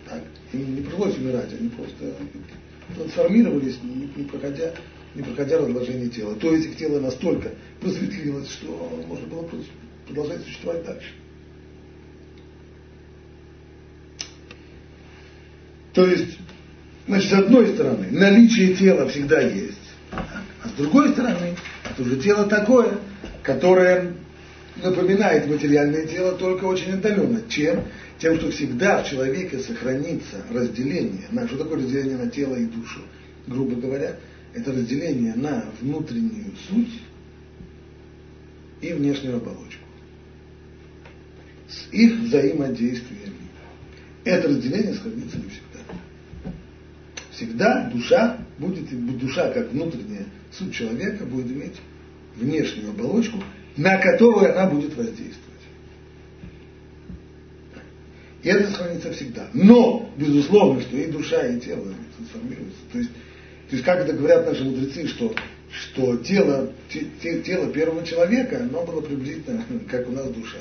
Так, 0.08 0.22
им 0.52 0.74
не 0.74 0.80
пришлось 0.82 1.16
умирать, 1.18 1.52
они 1.52 1.68
просто 1.68 2.14
трансформировались, 2.94 3.78
не, 4.16 4.24
проходя, 4.24 4.72
не 5.14 5.22
проходя 5.22 5.58
разложение 5.58 6.08
тела. 6.08 6.34
То 6.36 6.52
есть 6.54 6.68
их 6.68 6.76
тело 6.76 7.00
настолько 7.00 7.50
просветлилось, 7.80 8.50
что 8.50 9.02
можно 9.06 9.26
было 9.26 9.48
продолжать 10.06 10.42
существовать 10.42 10.84
дальше. 10.84 11.12
То 15.92 16.06
есть, 16.06 16.38
значит, 17.06 17.30
с 17.30 17.32
одной 17.34 17.68
стороны, 17.68 18.08
наличие 18.10 18.74
тела 18.74 19.08
всегда 19.08 19.40
есть, 19.40 19.76
а 20.10 20.68
с 20.68 20.72
другой 20.72 21.10
стороны, 21.10 21.56
это 21.90 22.02
уже 22.02 22.16
тело 22.16 22.46
такое, 22.46 22.98
которое 23.42 24.14
напоминает 24.82 25.46
материальное 25.46 26.06
тело 26.06 26.32
только 26.32 26.64
очень 26.64 26.92
отдаленно. 26.92 27.42
Чем? 27.48 27.84
Тем, 28.18 28.36
что 28.36 28.50
всегда 28.50 29.02
в 29.02 29.08
человеке 29.08 29.58
сохранится 29.58 30.42
разделение. 30.50 31.26
На, 31.30 31.46
что 31.46 31.58
такое 31.58 31.78
разделение 31.78 32.16
на 32.16 32.30
тело 32.30 32.56
и 32.56 32.64
душу? 32.64 33.00
Грубо 33.46 33.76
говоря, 33.76 34.16
это 34.54 34.72
разделение 34.72 35.34
на 35.34 35.64
внутреннюю 35.80 36.52
суть 36.68 37.02
и 38.80 38.92
внешнюю 38.92 39.36
оболочку. 39.36 39.84
С 41.68 41.92
их 41.92 42.20
взаимодействиями. 42.20 43.34
Это 44.24 44.48
разделение 44.48 44.94
сохранится 44.94 45.36
навсегда. 45.36 46.00
Всегда 47.36 47.90
душа 47.92 48.38
будет, 48.58 48.88
душа 49.18 49.50
как 49.50 49.70
внутренняя 49.70 50.24
суть 50.50 50.74
человека 50.74 51.26
будет 51.26 51.52
иметь 51.52 51.74
внешнюю 52.34 52.90
оболочку, 52.90 53.42
на 53.76 53.98
которую 53.98 54.52
она 54.52 54.70
будет 54.70 54.96
воздействовать. 54.96 55.42
И 58.42 58.48
это 58.48 58.70
сохранится 58.70 59.12
всегда. 59.12 59.50
Но, 59.52 60.10
безусловно, 60.16 60.80
что 60.80 60.96
и 60.96 61.10
душа, 61.10 61.46
и 61.46 61.60
тело 61.60 61.84
трансформируются. 62.16 62.78
То 62.90 62.98
есть, 62.98 63.10
то 63.10 63.72
есть 63.72 63.84
как 63.84 63.98
это 63.98 64.14
говорят 64.14 64.46
наши 64.46 64.64
мудрецы, 64.64 65.06
что, 65.06 65.34
что 65.70 66.16
тело, 66.18 66.72
те, 66.88 67.42
тело 67.42 67.70
первого 67.70 68.06
человека, 68.06 68.60
оно 68.62 68.82
было 68.86 69.02
приблизительно, 69.02 69.62
как 69.90 70.08
у 70.08 70.12
нас 70.12 70.26
душа. 70.30 70.58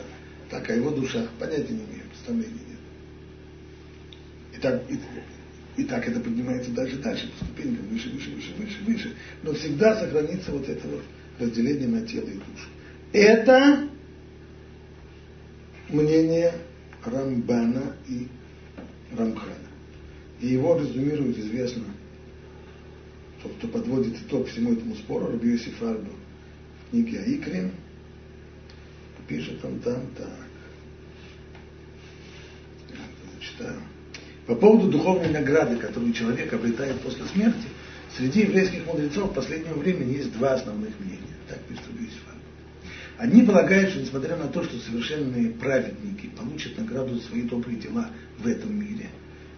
Так, 0.49 0.69
а 0.69 0.73
его 0.73 0.91
душа, 0.91 1.25
понятия 1.39 1.73
не 1.73 1.85
имею, 1.85 2.03
представления 2.09 2.51
нет. 2.51 2.79
И 4.57 4.59
так, 4.59 4.83
и, 4.89 4.99
и 5.77 5.83
так 5.83 6.07
это 6.07 6.19
поднимается 6.19 6.71
дальше, 6.71 6.97
дальше, 6.97 7.29
по 7.31 7.45
ступенькам, 7.45 7.87
выше, 7.87 8.09
выше, 8.09 8.31
выше, 8.31 8.53
выше, 8.57 8.77
выше. 8.85 9.15
Но 9.43 9.53
всегда 9.53 9.99
сохранится 9.99 10.51
вот 10.51 10.67
это 10.69 10.87
вот 10.87 11.03
разделение 11.39 11.87
на 11.87 12.05
тело 12.07 12.27
и 12.27 12.35
душу. 12.35 12.69
Это 13.11 13.89
мнение 15.89 16.53
Рамбана 17.03 17.95
и 18.07 18.27
Рамхана. 19.17 19.53
И 20.39 20.47
его 20.47 20.77
резюмирует 20.79 21.37
известно, 21.37 21.83
тот, 23.41 23.53
кто 23.57 23.67
подводит 23.67 24.15
итог 24.21 24.47
всему 24.47 24.73
этому 24.73 24.95
спору, 24.95 25.27
Раби 25.27 25.51
Йосиф 25.51 25.79
в 25.79 25.99
книге 26.89 27.19
Аикрин, 27.19 27.71
пишет 29.27 29.63
он 29.63 29.79
там 29.79 30.01
так. 30.17 30.29
Я 32.89 32.97
зачитаю. 33.35 33.81
По 34.47 34.55
поводу 34.55 34.89
духовной 34.89 35.29
награды, 35.29 35.77
которую 35.77 36.13
человек 36.13 36.53
обретает 36.53 36.99
после 37.01 37.25
смерти, 37.25 37.67
среди 38.15 38.41
еврейских 38.41 38.85
мудрецов 38.85 39.31
в 39.31 39.33
последнее 39.33 39.73
время 39.73 40.05
есть 40.05 40.31
два 40.33 40.53
основных 40.53 40.99
мнения. 40.99 41.35
Так 41.47 41.59
пишет 41.61 41.83
Йосиф 41.99 42.25
они 43.17 43.43
полагают, 43.43 43.91
что 43.91 44.01
несмотря 44.01 44.35
на 44.35 44.47
то, 44.47 44.63
что 44.63 44.77
совершенные 44.77 45.51
праведники 45.51 46.27
получат 46.27 46.77
награду 46.77 47.15
за 47.15 47.21
свои 47.21 47.43
добрые 47.43 47.77
дела 47.77 48.09
в 48.39 48.47
этом 48.47 48.77
мире, 48.77 49.09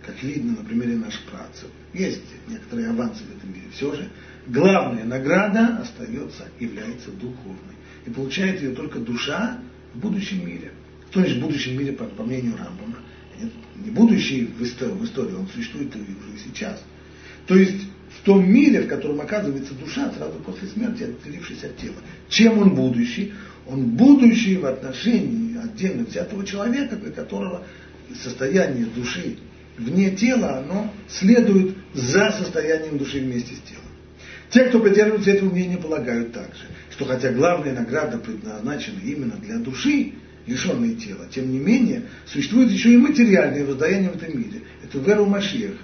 как 0.06 0.22
видно 0.22 0.58
на 0.58 0.64
примере 0.64 0.96
наших 0.96 1.24
працев, 1.24 1.70
есть 1.94 2.22
некоторые 2.48 2.90
авансы 2.90 3.24
в 3.24 3.36
этом 3.36 3.52
мире, 3.52 3.66
все 3.74 3.94
же 3.96 4.10
главная 4.46 5.06
награда 5.06 5.80
остается, 5.80 6.48
является 6.60 7.12
духовной. 7.12 7.76
И 8.06 8.12
получает 8.12 8.62
ее 8.62 8.76
только 8.76 9.00
душа 9.00 9.60
в 9.94 10.00
будущем 10.00 10.46
мире. 10.46 10.72
То 11.12 11.22
есть 11.22 11.38
в 11.38 11.42
будущем 11.42 11.78
мире, 11.80 11.94
по, 11.94 12.06
по 12.06 12.24
мнению 12.24 12.58
Рамбама, 12.58 12.98
нет, 13.42 13.52
не 13.76 13.92
будущий 13.92 14.46
в 14.46 14.62
в 14.62 15.06
истории, 15.06 15.34
он 15.34 15.48
существует 15.48 15.96
уже 15.96 16.40
сейчас. 16.44 16.82
То 17.46 17.56
есть 17.56 17.86
в 18.20 18.24
том 18.24 18.50
мире, 18.50 18.82
в 18.82 18.88
котором 18.88 19.22
оказывается 19.22 19.74
душа 19.74 20.12
сразу 20.12 20.40
после 20.40 20.68
смерти, 20.68 21.04
отделившись 21.04 21.64
от 21.64 21.78
тела. 21.78 21.96
Чем 22.30 22.60
он 22.60 22.76
будущий? 22.76 23.34
Он 23.68 23.86
будущий 23.92 24.58
в 24.58 24.66
отношении 24.66 25.58
отдельно 25.58 26.06
взятого 26.06 26.46
человека, 26.46 26.96
для 26.96 27.12
которого 27.12 27.66
состояние 28.24 28.86
души 28.86 29.38
вне 29.78 30.12
тела, 30.12 30.60
оно 30.60 30.92
следует 31.08 31.76
за 31.94 32.32
состоянием 32.32 32.98
души 32.98 33.20
вместе 33.20 33.54
с 33.54 33.60
телом. 33.60 33.84
Те, 34.50 34.66
кто 34.66 34.80
придерживается 34.80 35.32
этого 35.32 35.50
мнения, 35.50 35.78
полагают 35.78 36.32
также, 36.32 36.64
что 36.92 37.06
хотя 37.06 37.32
главная 37.32 37.74
награда 37.74 38.18
предназначена 38.18 39.00
именно 39.04 39.36
для 39.36 39.58
души, 39.58 40.14
лишенной 40.48 40.96
тела, 40.96 41.28
тем 41.30 41.52
не 41.52 41.60
менее, 41.60 42.04
существует 42.26 42.72
еще 42.72 42.94
и 42.94 42.98
материальное 42.98 43.66
воздаяние 43.66 44.10
в 44.10 44.16
этом 44.16 44.40
мире. 44.40 44.64
Это 44.84 44.98
веру 44.98 45.26
Машеха. 45.26 45.78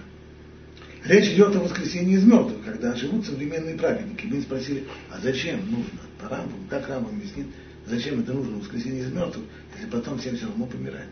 Речь 1.06 1.28
идет 1.34 1.54
о 1.56 1.60
воскресении 1.60 2.16
из 2.16 2.24
мертвых, 2.24 2.64
когда 2.64 2.96
живут 2.96 3.26
современные 3.26 3.76
праведники. 3.76 4.26
Мы 4.26 4.42
спросили, 4.42 4.86
а 5.12 5.20
зачем 5.20 5.60
нужно? 5.70 6.00
По 6.22 6.30
Рамбам, 6.30 6.66
как 6.70 6.88
Рамбам 6.88 7.16
объяснит, 7.16 7.48
зачем 7.86 8.22
это 8.22 8.32
нужно 8.32 8.58
воскресение 8.58 9.02
из 9.02 9.12
мертвых, 9.12 9.46
если 9.76 9.90
потом 9.90 10.18
всем 10.18 10.38
все 10.38 10.46
равно 10.46 10.66
помирать? 10.66 11.10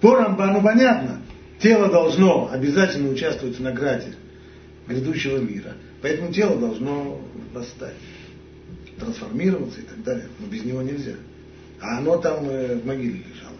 По 0.00 0.16
Рамбану 0.16 0.62
понятно, 0.62 1.20
тело 1.60 1.90
должно 1.90 2.50
обязательно 2.50 3.10
участвовать 3.10 3.58
в 3.58 3.62
награде 3.62 4.14
грядущего 4.88 5.36
мира. 5.38 5.74
Поэтому 6.00 6.32
тело 6.32 6.58
должно 6.58 7.20
восстать, 7.52 7.94
трансформироваться 8.98 9.80
и 9.80 9.84
так 9.84 10.02
далее. 10.02 10.28
Но 10.40 10.46
без 10.46 10.64
него 10.64 10.80
нельзя. 10.80 11.14
А 11.82 11.98
оно 11.98 12.16
там 12.18 12.48
э, 12.48 12.76
в 12.76 12.86
могиле 12.86 13.24
лежало. 13.28 13.56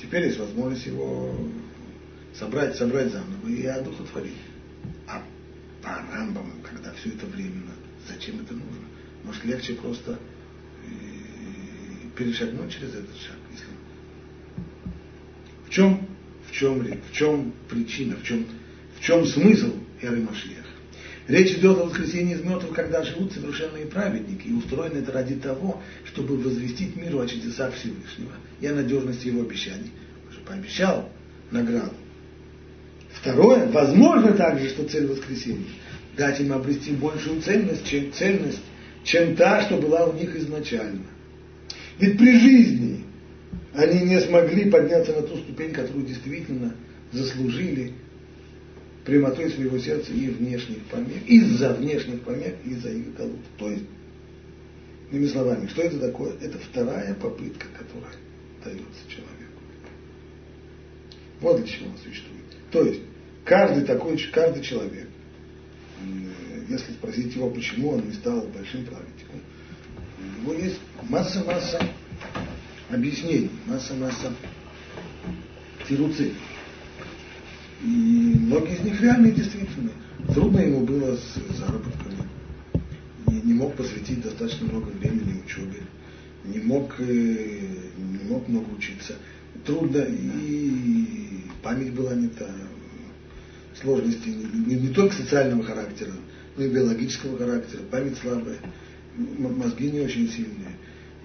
Теперь 0.00 0.24
есть 0.24 0.38
возможность 0.40 0.84
его 0.84 1.32
собрать, 2.34 2.74
собрать 2.74 3.12
заново 3.12 3.48
и 3.48 3.64
одухотворить. 3.66 4.36
А 5.06 5.22
по 5.80 5.90
Рамбаму, 6.12 6.54
когда 6.68 6.92
все 6.94 7.10
это 7.10 7.24
временно, 7.26 7.70
зачем 8.08 8.40
это 8.40 8.54
нужно? 8.54 8.84
Может 9.22 9.44
легче 9.44 9.74
просто 9.74 10.18
э, 10.84 10.88
перешагнуть 12.16 12.72
через 12.72 12.94
этот 12.94 13.16
шаг. 13.16 13.36
Если... 13.52 13.66
В 15.64 15.70
чем, 15.70 16.08
в 16.48 16.52
чем, 16.52 16.80
в 16.80 17.12
чем 17.12 17.52
причина, 17.70 18.16
в 18.16 18.24
чем, 18.24 18.44
в 18.96 19.00
чем 19.00 19.24
смысл 19.24 19.72
эры 20.00 20.20
Машиях? 20.20 20.61
Речь 21.28 21.52
идет 21.52 21.78
о 21.78 21.84
воскресении 21.84 22.34
из 22.34 22.42
мертвых, 22.42 22.74
когда 22.74 23.02
живут 23.04 23.32
совершенные 23.32 23.86
праведники, 23.86 24.48
и 24.48 24.52
устроено 24.52 24.98
это 24.98 25.12
ради 25.12 25.36
того, 25.36 25.80
чтобы 26.04 26.36
возвестить 26.36 26.96
миру 26.96 27.20
о 27.20 27.28
чудесах 27.28 27.74
Всевышнего 27.74 28.32
и 28.60 28.66
о 28.66 28.74
надежности 28.74 29.28
его 29.28 29.42
обещаний. 29.42 29.92
Он 30.26 30.32
же 30.32 30.40
пообещал 30.40 31.08
награду. 31.52 31.94
Второе, 33.12 33.70
возможно 33.70 34.32
также, 34.32 34.68
что 34.70 34.84
цель 34.84 35.06
воскресения– 35.06 35.66
дать 36.16 36.40
им 36.40 36.52
обрести 36.52 36.92
большую 36.92 37.40
ценность, 37.40 37.86
чем, 37.86 38.12
ценность, 38.12 38.60
чем 39.04 39.36
та, 39.36 39.62
что 39.62 39.76
была 39.76 40.06
у 40.06 40.12
них 40.12 40.34
изначально. 40.36 41.06
Ведь 41.98 42.18
при 42.18 42.38
жизни 42.38 43.04
они 43.74 44.00
не 44.00 44.20
смогли 44.20 44.70
подняться 44.70 45.12
на 45.12 45.22
ту 45.22 45.36
ступень, 45.38 45.72
которую 45.72 46.04
действительно 46.04 46.74
заслужили 47.12 47.92
прямотой 49.04 49.50
своего 49.50 49.78
сердца 49.78 50.12
и 50.12 50.28
внешних 50.28 50.84
помех, 50.84 51.26
из-за 51.26 51.74
внешних 51.74 52.22
помех, 52.22 52.54
из-за 52.64 52.90
их 52.90 53.14
голод. 53.14 53.40
То 53.58 53.70
есть, 53.70 53.84
иными 55.10 55.26
словами, 55.26 55.66
что 55.66 55.82
это 55.82 55.98
такое? 55.98 56.34
Это 56.40 56.58
вторая 56.58 57.14
попытка, 57.14 57.66
которая 57.76 58.14
дается 58.64 59.08
человеку. 59.08 59.62
Вот 61.40 61.56
для 61.58 61.66
чего 61.66 61.90
он 61.90 61.98
существует. 61.98 62.44
То 62.70 62.84
есть, 62.84 63.00
каждый 63.44 63.84
такой, 63.84 64.16
каждый 64.32 64.62
человек, 64.62 65.08
если 66.68 66.92
спросить 66.92 67.34
его, 67.34 67.50
почему 67.50 67.90
он 67.90 68.06
не 68.06 68.12
стал 68.14 68.42
большим 68.54 68.84
праведником, 68.84 69.40
у 70.18 70.42
него 70.42 70.54
есть 70.54 70.78
масса-масса 71.08 71.84
объяснений, 72.88 73.50
масса-масса 73.66 74.32
тируцей. 75.88 76.34
И 77.82 78.36
многие 78.38 78.76
из 78.76 78.80
них 78.80 79.00
реальные 79.00 79.32
действительно. 79.32 79.90
Трудно 80.32 80.60
ему 80.60 80.84
было 80.84 81.16
с 81.16 81.56
заработками. 81.56 82.28
Не, 83.26 83.40
не 83.40 83.54
мог 83.54 83.74
посвятить 83.74 84.22
достаточно 84.22 84.66
много 84.66 84.86
времени 84.90 85.42
учебе. 85.44 85.82
Не 86.44 86.60
мог, 86.60 86.94
э, 86.98 87.04
не 87.04 88.28
мог 88.28 88.46
много 88.48 88.72
учиться. 88.72 89.14
Трудно 89.64 89.98
и 89.98 91.42
память 91.62 91.92
была 91.92 92.14
не 92.14 92.28
та. 92.28 92.46
Сложности 93.80 94.28
не, 94.28 94.76
не, 94.76 94.88
только 94.88 95.14
социального 95.14 95.64
характера, 95.64 96.12
но 96.56 96.64
и 96.64 96.68
биологического 96.68 97.36
характера. 97.36 97.80
Память 97.90 98.18
слабая. 98.18 98.58
Мозги 99.16 99.90
не 99.90 100.00
очень 100.00 100.28
сильные. 100.28 100.76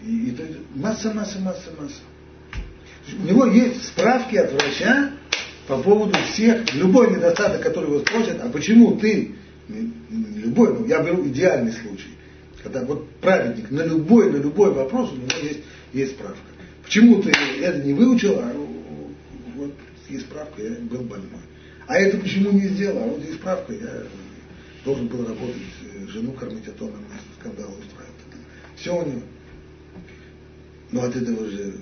И, 0.04 0.30
и 0.30 0.38
масса, 0.76 1.14
масса, 1.14 1.40
масса, 1.40 1.70
масса. 1.80 2.02
У 3.20 3.28
него 3.28 3.46
есть 3.46 3.86
справки 3.86 4.38
от 4.38 4.52
врача 4.52 5.12
по 5.68 5.78
поводу 5.84 6.18
всех, 6.32 6.74
любой 6.74 7.12
недостаток, 7.12 7.62
который 7.62 7.90
его 7.90 8.00
спросят, 8.00 8.40
а 8.42 8.50
почему 8.50 8.98
ты, 8.98 9.36
любой, 9.68 10.74
ну, 10.74 10.86
я 10.88 11.04
беру 11.04 11.28
идеальный 11.28 11.74
случай, 11.74 12.10
когда 12.64 12.86
вот 12.86 13.10
праведник 13.20 13.70
на 13.70 13.82
любой, 13.82 14.32
на 14.32 14.38
любой 14.38 14.72
вопрос 14.72 15.12
у 15.12 15.16
него 15.16 15.28
есть, 15.44 15.60
есть 15.94 16.14
справка. 16.14 16.40
Почему 16.84 17.22
ты 17.22 17.32
это 17.62 17.84
не 17.84 17.94
выучил, 17.94 18.40
а 18.40 18.54
вот 19.56 19.74
есть 20.10 20.26
справка, 20.26 20.62
я 20.62 20.72
был 20.72 21.02
больной. 21.02 21.42
А 21.86 21.98
это 21.98 22.18
почему 22.18 22.52
не 22.52 22.68
сделал, 22.70 23.04
а 23.04 23.08
вот 23.08 23.20
есть 23.20 23.36
справка, 23.36 23.74
я 23.74 24.04
должен 24.86 25.08
был 25.08 25.26
работать, 25.28 25.56
э, 25.84 26.08
жену 26.08 26.32
кормить, 26.32 26.68
а 26.68 26.72
то 26.72 26.86
нам 26.86 27.04
скандал 27.40 27.70
устраивает. 27.72 28.16
Все 28.78 28.96
у 28.96 29.06
него. 29.06 29.22
Но 30.92 31.04
от 31.04 31.16
этого 31.16 31.46
же 31.50 31.76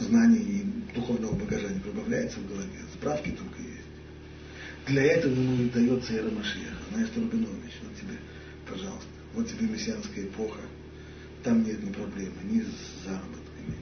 знаний 0.00 0.38
и 0.38 0.96
духовного 0.96 1.34
багажа 1.34 1.68
не 1.68 1.78
прибавляется 1.78 2.40
в 2.40 2.48
голове. 2.48 2.89
Справки 3.00 3.30
только 3.30 3.62
есть. 3.62 3.80
Для 4.86 5.04
этого 5.04 5.32
ему 5.32 5.62
и 5.62 5.70
дается 5.70 6.12
Эра 6.12 6.30
Машеха. 6.30 6.76
Знаешь, 6.92 7.08
Рубинович, 7.16 7.72
вот 7.82 7.96
тебе, 7.96 8.18
пожалуйста, 8.68 9.08
вот 9.34 9.48
тебе 9.48 9.68
мессианская 9.68 10.24
эпоха. 10.24 10.60
Там 11.42 11.64
нет 11.64 11.82
ни 11.82 11.90
проблемы 11.90 12.34
ни 12.44 12.60
с 12.60 13.04
заработками, 13.04 13.76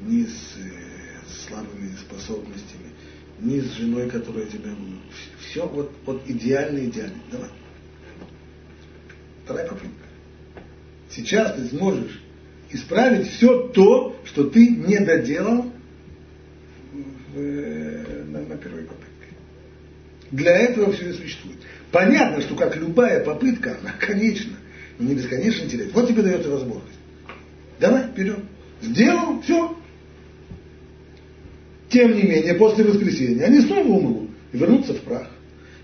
ни 0.00 0.24
с, 0.24 0.56
э, 0.56 1.46
слабыми 1.46 1.94
способностями, 1.96 2.90
ни 3.40 3.60
с 3.60 3.72
женой, 3.74 4.10
которая 4.10 4.46
тебя... 4.46 4.70
Все 5.38 5.68
вот, 5.68 5.92
вот 6.04 6.22
идеально, 6.26 6.86
идеально. 6.86 7.18
Давай. 7.30 7.50
Вторая 9.44 9.68
попытка. 9.68 10.06
Сейчас 11.10 11.54
ты 11.54 11.68
сможешь 11.68 12.20
исправить 12.70 13.28
все 13.28 13.68
то, 13.68 14.20
что 14.24 14.50
ты 14.50 14.68
не 14.70 14.98
доделал 14.98 15.72
в, 17.32 17.38
первой 18.66 18.84
попытке. 18.84 19.06
Для 20.30 20.56
этого 20.56 20.92
все 20.92 21.10
и 21.10 21.12
существует. 21.12 21.58
Понятно, 21.92 22.40
что 22.40 22.54
как 22.56 22.76
любая 22.76 23.24
попытка, 23.24 23.78
она 23.80 23.92
конечна, 23.92 24.56
но 24.98 25.08
не 25.08 25.14
бесконечно 25.14 25.64
интересна. 25.64 25.92
Вот 25.94 26.08
тебе 26.08 26.22
дается 26.22 26.50
возможность. 26.50 26.98
Давай, 27.78 28.08
вперед. 28.08 28.38
Сделал, 28.82 29.40
все. 29.42 29.76
Тем 31.88 32.14
не 32.14 32.22
менее, 32.22 32.54
после 32.54 32.84
воскресения 32.84 33.44
они 33.44 33.60
снова 33.60 33.86
умрут 33.86 34.30
и 34.52 34.58
вернутся 34.58 34.94
в 34.94 35.00
прах. 35.02 35.30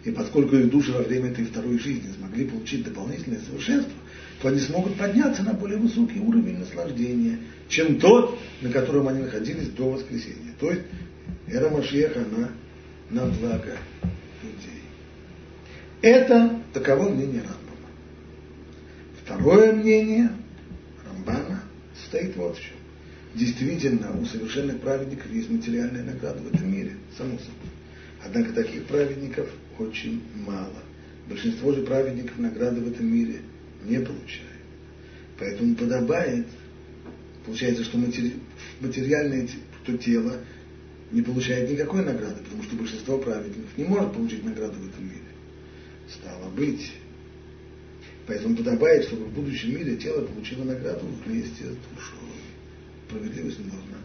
И 0.04 0.10
поскольку 0.10 0.56
их 0.56 0.68
души 0.68 0.90
во 0.92 1.02
время 1.02 1.30
этой 1.30 1.44
второй 1.44 1.78
жизни 1.78 2.10
смогли 2.18 2.46
получить 2.46 2.82
дополнительное 2.82 3.38
совершенство, 3.40 3.92
то 4.40 4.48
они 4.48 4.58
смогут 4.58 4.96
подняться 4.96 5.44
на 5.44 5.52
более 5.52 5.78
высокий 5.78 6.18
уровень 6.18 6.58
наслаждения, 6.58 7.38
чем 7.68 8.00
тот, 8.00 8.36
на 8.60 8.70
котором 8.70 9.06
они 9.06 9.22
находились 9.22 9.68
до 9.68 9.90
воскресения. 9.90 10.54
То 10.58 10.70
есть 10.70 10.82
эра 11.46 11.70
Машеха, 11.70 12.20
она 12.20 12.48
на 13.12 13.26
благо 13.26 13.76
людей. 14.42 14.82
Это 16.00 16.60
таково 16.72 17.10
мнение 17.10 17.42
Рамбама. 17.42 17.88
Второе 19.22 19.72
мнение 19.72 20.30
Рамбана 21.06 21.62
стоит 22.06 22.34
вот 22.36 22.56
в 22.56 22.60
чем. 22.60 22.76
Действительно, 23.34 24.18
у 24.18 24.24
совершенных 24.24 24.80
праведников 24.80 25.30
есть 25.30 25.48
материальная 25.48 26.02
награда 26.02 26.40
в 26.40 26.52
этом 26.52 26.70
мире, 26.70 26.96
само 27.16 27.38
собой. 27.38 27.70
Однако 28.24 28.52
таких 28.52 28.84
праведников 28.86 29.48
очень 29.78 30.22
мало. 30.46 30.82
Большинство 31.28 31.72
же 31.72 31.82
праведников 31.82 32.38
награды 32.38 32.80
в 32.80 32.88
этом 32.90 33.06
мире 33.06 33.40
не 33.84 33.98
получает. 33.98 34.42
Поэтому 35.38 35.74
подобает, 35.74 36.46
получается, 37.46 37.84
что 37.84 37.98
матери, 37.98 38.34
материальное 38.80 39.48
то 39.86 39.96
тело 39.98 40.38
не 41.12 41.22
получает 41.22 41.70
никакой 41.70 42.04
награды, 42.04 42.42
потому 42.42 42.62
что 42.62 42.76
большинство 42.76 43.18
праведников 43.18 43.70
не 43.76 43.84
может 43.84 44.12
получить 44.12 44.44
награду 44.44 44.74
в 44.74 44.88
этом 44.88 45.04
мире. 45.04 45.20
Стало 46.08 46.50
быть. 46.50 46.92
Поэтому 48.26 48.56
подобает, 48.56 49.04
чтобы 49.04 49.26
в 49.26 49.34
будущем 49.34 49.76
мире 49.76 49.96
тело 49.96 50.24
получило 50.24 50.64
награду 50.64 51.06
вместе 51.24 51.64
с 51.64 51.94
душой. 51.94 52.18
Справедливость 53.08 53.58
должна 53.58 53.98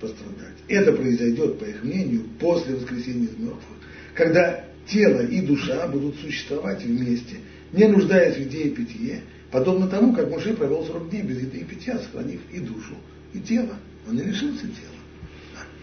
пострадать. 0.00 0.56
Это 0.68 0.92
произойдет, 0.92 1.58
по 1.58 1.64
их 1.64 1.82
мнению, 1.84 2.24
после 2.38 2.74
воскресения 2.74 3.28
из 3.28 3.38
мертвых, 3.38 3.78
когда 4.14 4.64
тело 4.86 5.20
и 5.24 5.40
душа 5.40 5.86
будут 5.88 6.16
существовать 6.16 6.82
вместе– 6.84 7.36
не 7.72 7.86
нуждаясь 7.86 8.36
в 8.36 8.40
еде 8.40 8.64
и 8.64 8.70
питье, 8.70 9.22
подобно 9.50 9.88
тому, 9.88 10.14
как 10.14 10.30
Муше 10.30 10.54
провел 10.54 10.84
40 10.84 11.10
дней 11.10 11.22
без 11.22 11.42
еды 11.42 11.58
и 11.58 11.64
питья, 11.64 11.98
сохранив 11.98 12.40
и 12.52 12.60
душу, 12.60 12.94
и 13.32 13.40
тело. 13.40 13.76
Он 14.08 14.16
не 14.16 14.22
лишился 14.22 14.62
тела, 14.62 14.95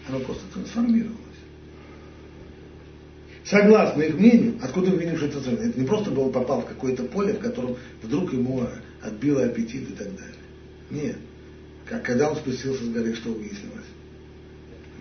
оно 0.08 0.20
просто 0.20 0.42
трансформировалось. 0.52 1.20
Согласно 3.44 4.02
их 4.02 4.14
мнению, 4.14 4.58
откуда 4.62 4.90
мы 4.90 4.96
видим, 4.96 5.16
что 5.16 5.26
это 5.26 5.38
это 5.38 5.78
не 5.78 5.86
просто 5.86 6.10
был 6.10 6.30
попал 6.30 6.62
в 6.62 6.66
какое-то 6.66 7.04
поле, 7.04 7.34
в 7.34 7.40
котором 7.40 7.76
вдруг 8.02 8.32
ему 8.32 8.66
отбило 9.02 9.44
аппетит 9.44 9.90
и 9.90 9.92
так 9.92 10.08
далее. 10.16 10.34
Нет. 10.90 11.16
Как, 11.84 12.02
когда 12.02 12.30
он 12.30 12.36
спустился 12.36 12.84
с 12.84 12.88
горы, 12.88 13.14
что 13.14 13.30
выяснилось? 13.30 13.84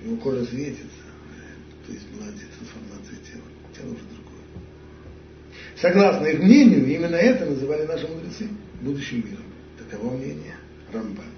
Его 0.03 0.17
кожа 0.17 0.45
светится, 0.45 0.83
то 1.87 1.93
есть 1.93 2.05
была 2.09 2.25
трансформация 2.25 3.17
тела. 3.31 3.43
Тело 3.73 3.93
уже 3.93 4.03
другое. 4.13 4.43
Согласно 5.77 6.25
их 6.25 6.39
мнению, 6.39 6.85
именно 6.85 7.15
это 7.15 7.45
называли 7.45 7.85
наши 7.85 8.07
мудрецы 8.07 8.49
будущим 8.81 9.25
миром. 9.25 9.45
Таково 9.77 10.17
мнение 10.17 10.55
Рамбана. 10.91 11.29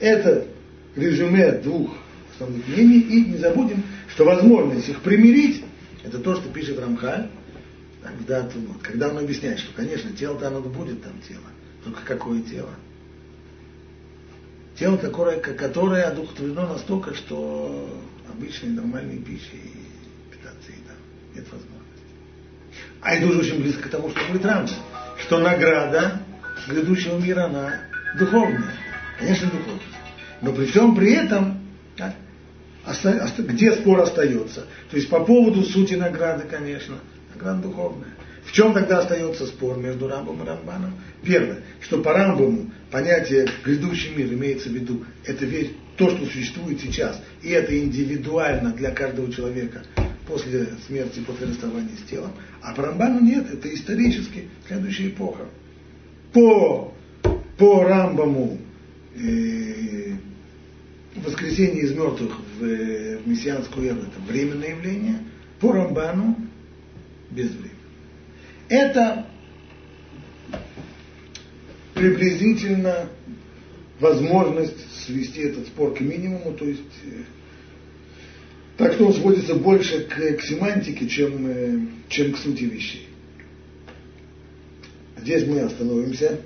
Это 0.00 0.48
резюме 0.96 1.52
двух 1.52 1.96
основных 2.40 2.66
мнений, 2.66 3.00
и 3.00 3.24
не 3.32 3.38
забудем, 3.38 3.82
что 4.08 4.24
возможность 4.24 4.88
их 4.88 5.00
примирить, 5.00 5.64
это 6.02 6.18
то, 6.18 6.36
что 6.36 6.48
пишет 6.48 6.78
Рамхаль, 6.78 7.30
когда, 8.02 8.48
когда 8.82 9.08
он 9.10 9.18
объясняет, 9.18 9.58
что, 9.58 9.72
конечно, 9.74 10.10
тело-то 10.12 10.48
оно 10.48 10.60
будет 10.60 11.02
там 11.02 11.12
тело, 11.28 11.44
только 11.84 12.00
какое 12.04 12.40
тело? 12.42 12.70
Тело, 14.78 14.96
которое, 14.96 15.38
которое 15.38 16.04
одухотворено 16.04 16.68
настолько, 16.68 17.14
что 17.14 18.02
обычной 18.32 18.70
нормальной 18.70 19.18
пищей 19.18 19.72
питаться 20.30 20.70
и 20.70 20.80
там 20.86 20.96
нет 21.34 21.44
возможности. 21.44 21.76
А 23.02 23.14
это 23.14 23.26
уже 23.26 23.40
очень 23.40 23.60
близко 23.60 23.88
к 23.88 23.90
тому, 23.90 24.08
что 24.10 24.20
говорит 24.20 24.46
Рамс, 24.46 24.72
что 25.18 25.38
награда 25.38 26.22
грядущего 26.66 27.18
мира, 27.18 27.44
она 27.44 27.74
духовная. 28.18 28.74
Конечно, 29.18 29.50
духовная. 29.50 29.80
Но 30.40 30.52
при 30.54 30.64
всем 30.66 30.96
при 30.96 31.12
этом, 31.12 31.59
где 33.38 33.72
спор 33.72 34.00
остается? 34.00 34.66
То 34.90 34.96
есть 34.96 35.08
по 35.08 35.24
поводу 35.24 35.62
сути 35.62 35.94
награды, 35.94 36.44
конечно, 36.48 36.96
награда 37.34 37.62
духовная. 37.62 38.08
В 38.44 38.52
чем 38.52 38.72
тогда 38.72 38.98
остается 38.98 39.46
спор 39.46 39.78
между 39.78 40.08
Рамбом 40.08 40.42
и 40.42 40.46
Рамбаном? 40.46 40.94
Первое, 41.22 41.60
что 41.80 42.02
по 42.02 42.12
Рамбаму 42.12 42.70
понятие 42.90 43.46
грядущий 43.64 44.14
мир 44.14 44.32
имеется 44.32 44.68
в 44.68 44.72
виду, 44.72 45.04
это 45.24 45.44
ведь 45.44 45.76
то, 45.96 46.10
что 46.10 46.24
существует 46.26 46.80
сейчас, 46.80 47.22
и 47.42 47.50
это 47.50 47.78
индивидуально 47.78 48.72
для 48.72 48.90
каждого 48.90 49.30
человека 49.32 49.82
после 50.26 50.68
смерти, 50.86 51.20
после 51.20 51.46
расставания 51.48 51.96
с 51.96 52.08
телом. 52.08 52.32
А 52.62 52.74
по 52.74 52.82
Рамбану 52.82 53.20
нет, 53.20 53.52
это 53.52 53.72
исторически 53.72 54.48
следующая 54.66 55.08
эпоха. 55.08 55.44
По, 56.32 56.94
по 57.58 57.84
Рамбаму 57.84 58.58
э, 59.16 60.12
воскресение 61.16 61.82
из 61.82 61.92
мертвых 61.92 62.38
в, 62.58 62.60
в 62.60 63.28
мессианскую 63.28 63.88
эру 63.88 64.00
это 64.00 64.20
временное 64.26 64.70
явление, 64.70 65.18
по 65.60 65.72
Рамбану 65.72 66.36
безвременно. 67.30 67.70
Это 68.68 69.26
приблизительно 71.94 73.08
возможность 73.98 75.04
свести 75.04 75.40
этот 75.40 75.66
спор 75.66 75.94
к 75.94 76.00
минимуму, 76.00 76.54
то 76.54 76.64
есть 76.64 76.80
э, 77.04 77.24
так 78.78 78.94
что 78.94 79.08
он 79.08 79.12
сводится 79.12 79.56
больше 79.56 80.04
к, 80.04 80.14
к 80.14 80.42
семантике, 80.42 81.06
чем, 81.06 81.46
э, 81.46 81.80
чем 82.08 82.32
к 82.32 82.38
сути 82.38 82.64
вещей. 82.64 83.08
Здесь 85.18 85.46
мы 85.46 85.60
остановимся. 85.60 86.40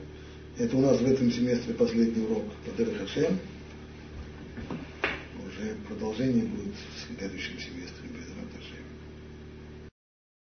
Это 0.59 0.77
у 0.77 0.81
нас 0.81 1.01
в 1.01 1.07
этом 1.07 1.31
семестре 1.31 1.75
последний 1.75 2.25
урок 2.25 2.45
по 2.65 2.85
Хашем. 2.85 3.39
Уже 5.47 5.75
продолжение 5.89 6.45
будет 6.45 6.75
в 6.75 7.07
следующем 7.17 7.59
семестре. 7.59 8.04